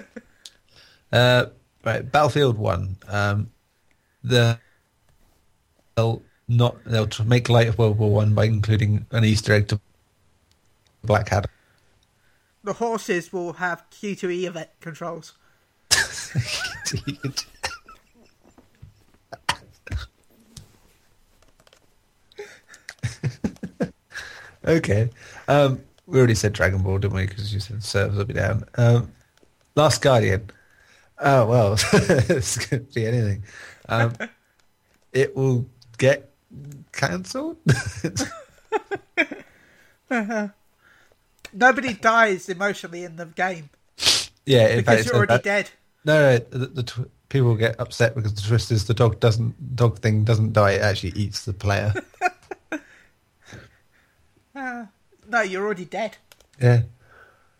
[1.11, 1.45] uh,
[1.83, 2.97] right, Battlefield One.
[3.07, 3.49] Um,
[4.23, 4.59] the
[5.95, 9.79] they'll not they'll make light of World War One by including an Easter egg to
[11.03, 11.49] Blackadder.
[12.63, 15.33] The horses will have QTE event controls.
[24.65, 25.09] okay.
[25.47, 27.25] Um, we already said Dragon Ball, didn't we?
[27.27, 28.65] Because you said servers will be down.
[28.75, 29.11] Um,
[29.75, 30.49] Last Guardian.
[31.19, 33.43] Oh well, it's going to be anything.
[33.87, 34.13] Um,
[35.13, 35.65] it will
[35.97, 36.31] get
[36.91, 37.57] cancelled.
[41.53, 43.69] Nobody dies emotionally in the game.
[44.45, 45.69] Yeah, in because fact, you're already dead.
[46.03, 49.75] No, no, the, the tw- people get upset because the twist is the dog doesn't
[49.75, 51.93] dog thing doesn't die; it actually eats the player.
[54.55, 54.87] Ah,
[55.27, 56.17] no, you're already dead.
[56.61, 56.83] yeah,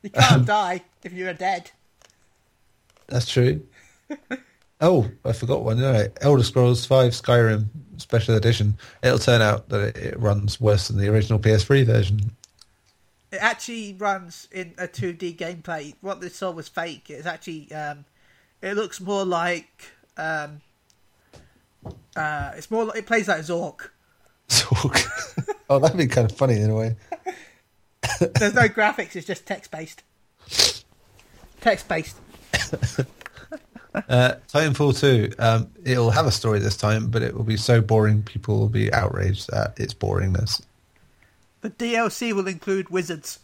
[0.01, 1.71] You can't die if you're dead.
[3.07, 3.65] that's true.
[4.81, 5.79] oh, I forgot one.
[5.79, 7.67] No, Elder Scrolls Five Skyrim
[7.97, 8.77] Special Edition.
[9.01, 12.31] It'll turn out that it, it runs worse than the original PS3 version.
[13.31, 15.95] It actually runs in a 2D gameplay.
[16.01, 17.09] What they saw was fake.
[17.09, 18.05] It's actually, um,
[18.61, 20.61] it looks more like, um,
[22.15, 23.89] uh, it's more like, it plays like Zork.
[24.61, 25.55] Zork.
[25.69, 26.95] oh, that'd be kind of funny in a way.
[28.19, 30.03] There's no graphics, it's just text based.
[31.61, 32.17] Text based.
[33.95, 37.79] Uh, Titanfall 2, um, it'll have a story this time, but it will be so
[37.79, 40.61] boring people will be outraged at its boringness.
[41.61, 43.39] The DLC will include wizards.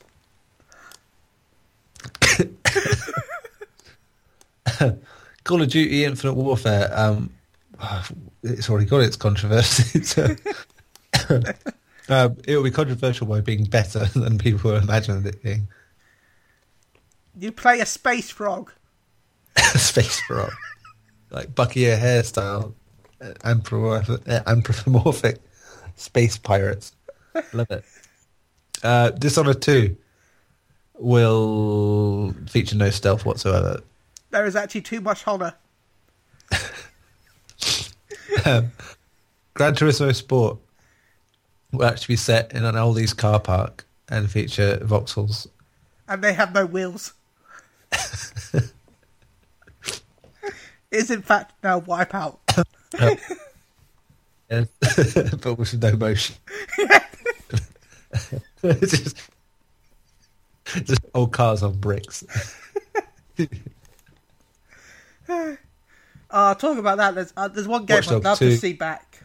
[5.44, 7.30] Call of Duty Infinite Warfare, um,
[8.44, 10.02] it's already got its controversy.
[10.04, 10.36] so-
[11.30, 11.44] um,
[12.48, 15.68] it will be controversial by being better than people imagined it being.
[17.38, 18.72] You play a space frog.
[19.76, 20.52] Space Frog.
[21.32, 22.76] Like Bucky O'Hare style,
[23.22, 25.38] uh, anthropomorphic, anthropomorphic
[25.96, 26.94] space pirates.
[27.54, 27.84] Love it.
[28.84, 29.96] Uh, Dishonored 2
[30.96, 33.82] will feature no stealth whatsoever.
[34.32, 35.56] There is actually too much honor.
[38.46, 38.72] um,
[39.54, 40.58] Gran Turismo Sport
[41.72, 45.48] will actually be set in an oldies car park and feature Vauxhalls.
[46.08, 47.14] and they have no wheels.
[50.92, 52.38] is in fact now Wipeout.
[54.52, 54.64] Yeah.
[54.80, 56.36] but with no motion.
[58.64, 59.18] It's just,
[60.66, 62.24] just old cars on bricks.
[66.32, 67.16] Uh, talk about that.
[67.16, 68.50] There's uh, there's one game I'd love 2.
[68.50, 69.24] to see back.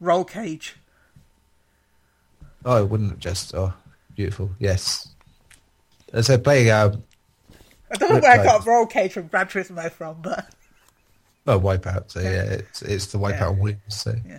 [0.00, 0.76] Roll Cage.
[2.64, 3.54] Oh, it wouldn't have just.
[3.54, 3.72] Oh,
[4.14, 4.50] beautiful.
[4.58, 5.08] Yes.
[6.12, 7.02] As I play, um,
[7.90, 10.48] I don't know where I got Roll Cage from Gran Turismo from, but
[11.46, 12.10] oh, Wipeout.
[12.10, 13.62] So yeah, it's it's the Wipeout Yeah.
[13.62, 13.78] wheels.
[13.88, 14.38] So yeah.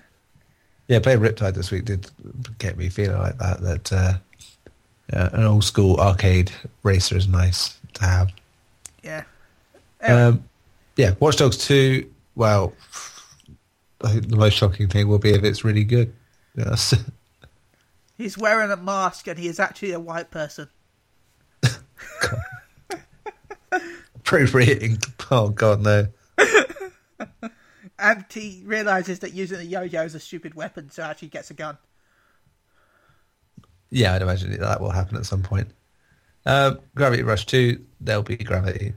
[0.88, 2.10] yeah, playing Riptide this week did
[2.60, 3.62] get me feeling like that.
[3.62, 4.14] That uh,
[5.12, 6.52] yeah, an old school arcade
[6.84, 8.32] racer is nice to have.
[9.04, 9.24] Yeah.
[10.02, 10.44] Anyway, Um,
[10.96, 12.74] yeah, Watch Dogs 2, well,
[14.04, 16.14] I think the most shocking thing will be if it's really good.
[16.56, 16.94] Yes.
[18.22, 20.70] he's wearing a mask and he is actually a white person.
[24.16, 25.00] Appropriating.
[25.30, 26.08] Oh, God, no.
[28.02, 31.54] And he realizes that using a yo-yo is a stupid weapon, so actually gets a
[31.54, 31.78] gun.
[33.92, 35.68] Yeah, I'd imagine that will happen at some point.
[36.44, 38.94] Um, Gravity Rush 2, there'll be Gravity.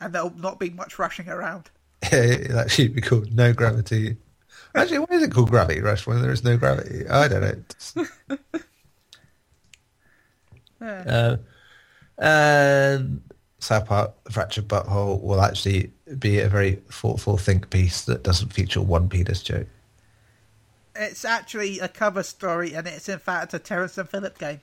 [0.00, 1.70] And there'll not be much rushing around.
[2.12, 4.16] It'll actually be called No Gravity.
[4.76, 7.08] Actually, why is it called Gravity Rush when there is no gravity?
[7.08, 7.66] I don't
[7.96, 8.06] know.
[10.78, 11.38] Uh,
[12.18, 13.22] and
[13.58, 18.82] South Park Fractured Butthole will actually be a very thoughtful think piece that doesn't feature
[18.82, 19.66] one penis joke.
[20.94, 24.60] It's actually a cover story, and it's in fact a Terrance and Phillip game.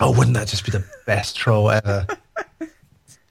[0.00, 2.06] Oh, wouldn't that just be the best troll ever?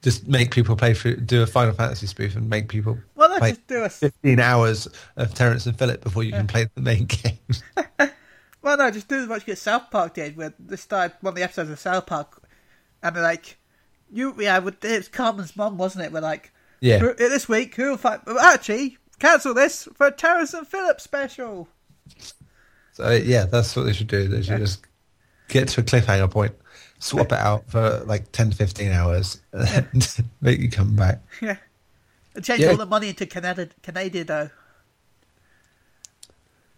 [0.02, 3.52] just make people play through, do a Final Fantasy spoof and make people Well, play
[3.52, 4.88] just do a 15 hours
[5.18, 7.38] of Terrance and Phillip before you can play the main game.
[8.62, 11.36] Well, no, just do as much as South Park did, where they started one of
[11.38, 12.41] the episodes of South Park,
[13.02, 13.58] and they're like,
[14.12, 16.95] "You, yeah, with- it was Cartman's mum, wasn't it?" We're like, Yeah.
[17.02, 18.20] Eh, this week, who'll fight?
[18.41, 21.70] Actually, cancel this for a Terrance and Phillip special."
[22.91, 24.28] So yeah, that's what they should do.
[24.28, 24.86] They should just
[25.47, 26.54] get to a cliffhanger point,
[27.00, 30.08] swap it out for like 10, 15 hours, and
[30.41, 31.22] make you come back.
[31.41, 31.58] Yeah,
[32.36, 32.70] and change Yeah.
[32.72, 34.50] all the money into Canadian, Canadian though.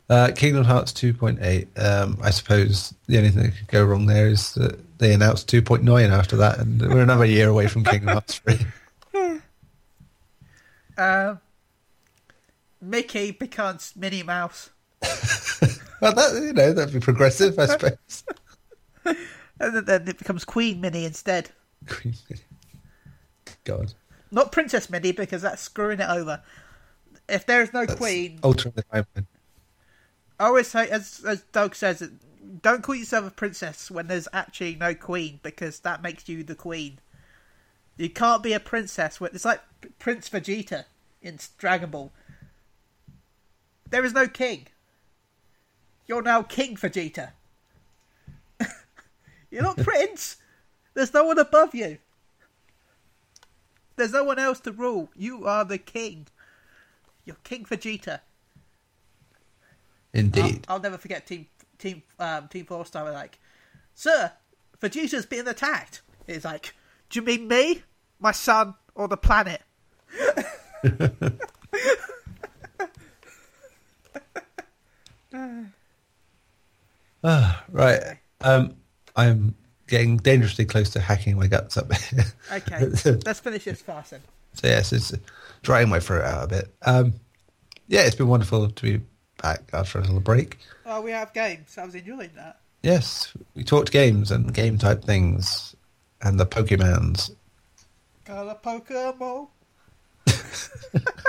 [0.09, 1.67] Uh, Kingdom Hearts 2.8.
[1.81, 5.49] Um, I suppose the only thing that could go wrong there is that they announced
[5.49, 8.57] 2.9 after that, and we're another year away from Kingdom Hearts 3.
[10.97, 11.39] Um,
[12.81, 14.69] Mickey becomes Minnie Mouse,
[16.01, 18.23] well, that you know that'd be progressive, I suppose.
[19.59, 21.49] Uh, and then- then it becomes Queen Minnie instead.
[21.87, 22.41] Queen Minnie.
[23.63, 23.93] God,
[24.31, 26.41] Not Princess Minnie because that's screwing it over.
[27.27, 29.25] If there is no that's Queen, timeline.
[30.39, 32.09] I always say, as as Doug says,
[32.61, 36.55] don't call yourself a princess when there's actually no queen because that makes you the
[36.55, 36.99] queen.
[37.97, 39.61] You can't be a princess when it's like
[39.99, 40.85] Prince Vegeta
[41.21, 42.11] in Dragon Ball.
[43.89, 44.67] There is no king.
[46.07, 47.31] You're now King Vegeta.
[49.51, 50.37] You're not prince.
[50.93, 51.99] There's no one above you.
[53.97, 55.09] There's no one else to rule.
[55.15, 56.27] You are the king.
[57.25, 58.21] You're King Vegeta.
[60.13, 60.65] Indeed.
[60.67, 61.45] I'll, I'll never forget Team
[61.77, 63.37] Team um, Team Four Star were like,
[63.93, 64.31] "Sir,
[64.81, 66.73] Vegeta's being attacked." It's like,
[67.09, 67.83] "Do you mean me,
[68.19, 69.61] my son, or the planet?"
[77.23, 78.17] Ah, right.
[78.41, 78.75] Um,
[79.15, 79.55] I'm
[79.87, 81.91] getting dangerously close to hacking my guts up.
[82.51, 82.85] Okay,
[83.25, 84.21] let's finish this fast then.
[84.53, 85.13] So yes, it's
[85.63, 86.73] drying my throat out a bit.
[86.81, 87.13] Um,
[87.87, 89.03] yeah, it's been wonderful to be
[89.41, 90.57] back after a little break.
[90.85, 91.77] Oh, we have games.
[91.77, 92.59] I was enjoying that.
[92.83, 95.75] Yes, we talked games and game type things
[96.21, 97.31] and the Pokemons.
[98.25, 99.47] Got a Pokemon.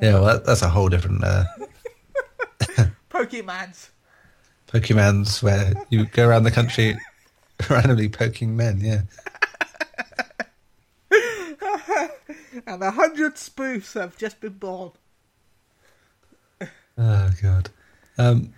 [0.00, 1.44] Yeah, well, that, that's a whole different uh,
[3.10, 3.88] Pokemons.
[4.68, 6.96] Pokemons where you go around the country
[7.70, 8.80] randomly poking men.
[8.80, 9.00] Yeah,
[12.66, 14.92] And a hundred spoofs have just been born.
[17.00, 17.70] Oh god.
[18.18, 18.52] Um,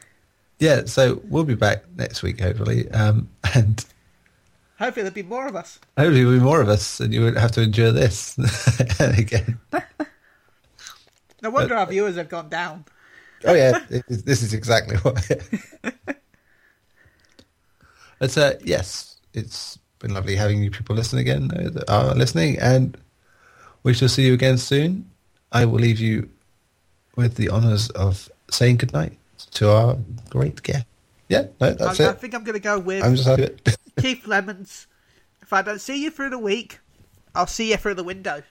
[0.59, 3.85] yeah, so we'll be back next week hopefully, um, and
[4.79, 5.79] Hopefully there'll be more of us.
[5.99, 8.39] hopefully there'll be more of us, and you won't have to endure this
[8.99, 9.59] again.
[11.43, 12.87] No wonder our viewers have gone down.
[13.45, 15.31] Oh yeah, it- it- this is exactly what.
[18.19, 22.97] but uh, yes, it's been lovely having you people listen again that are listening, and
[23.83, 25.11] we shall see you again soon.
[25.53, 26.29] I will leave you
[27.17, 29.19] with the honours of saying goodnight
[29.53, 30.87] to our great guest.
[31.29, 32.09] Yeah, no, that's I it.
[32.09, 33.49] I think I'm going to go with I'm just happy.
[34.01, 34.87] Keith Lemons.
[35.43, 36.79] If I don't see you through the week,
[37.35, 38.43] I'll see you through the window.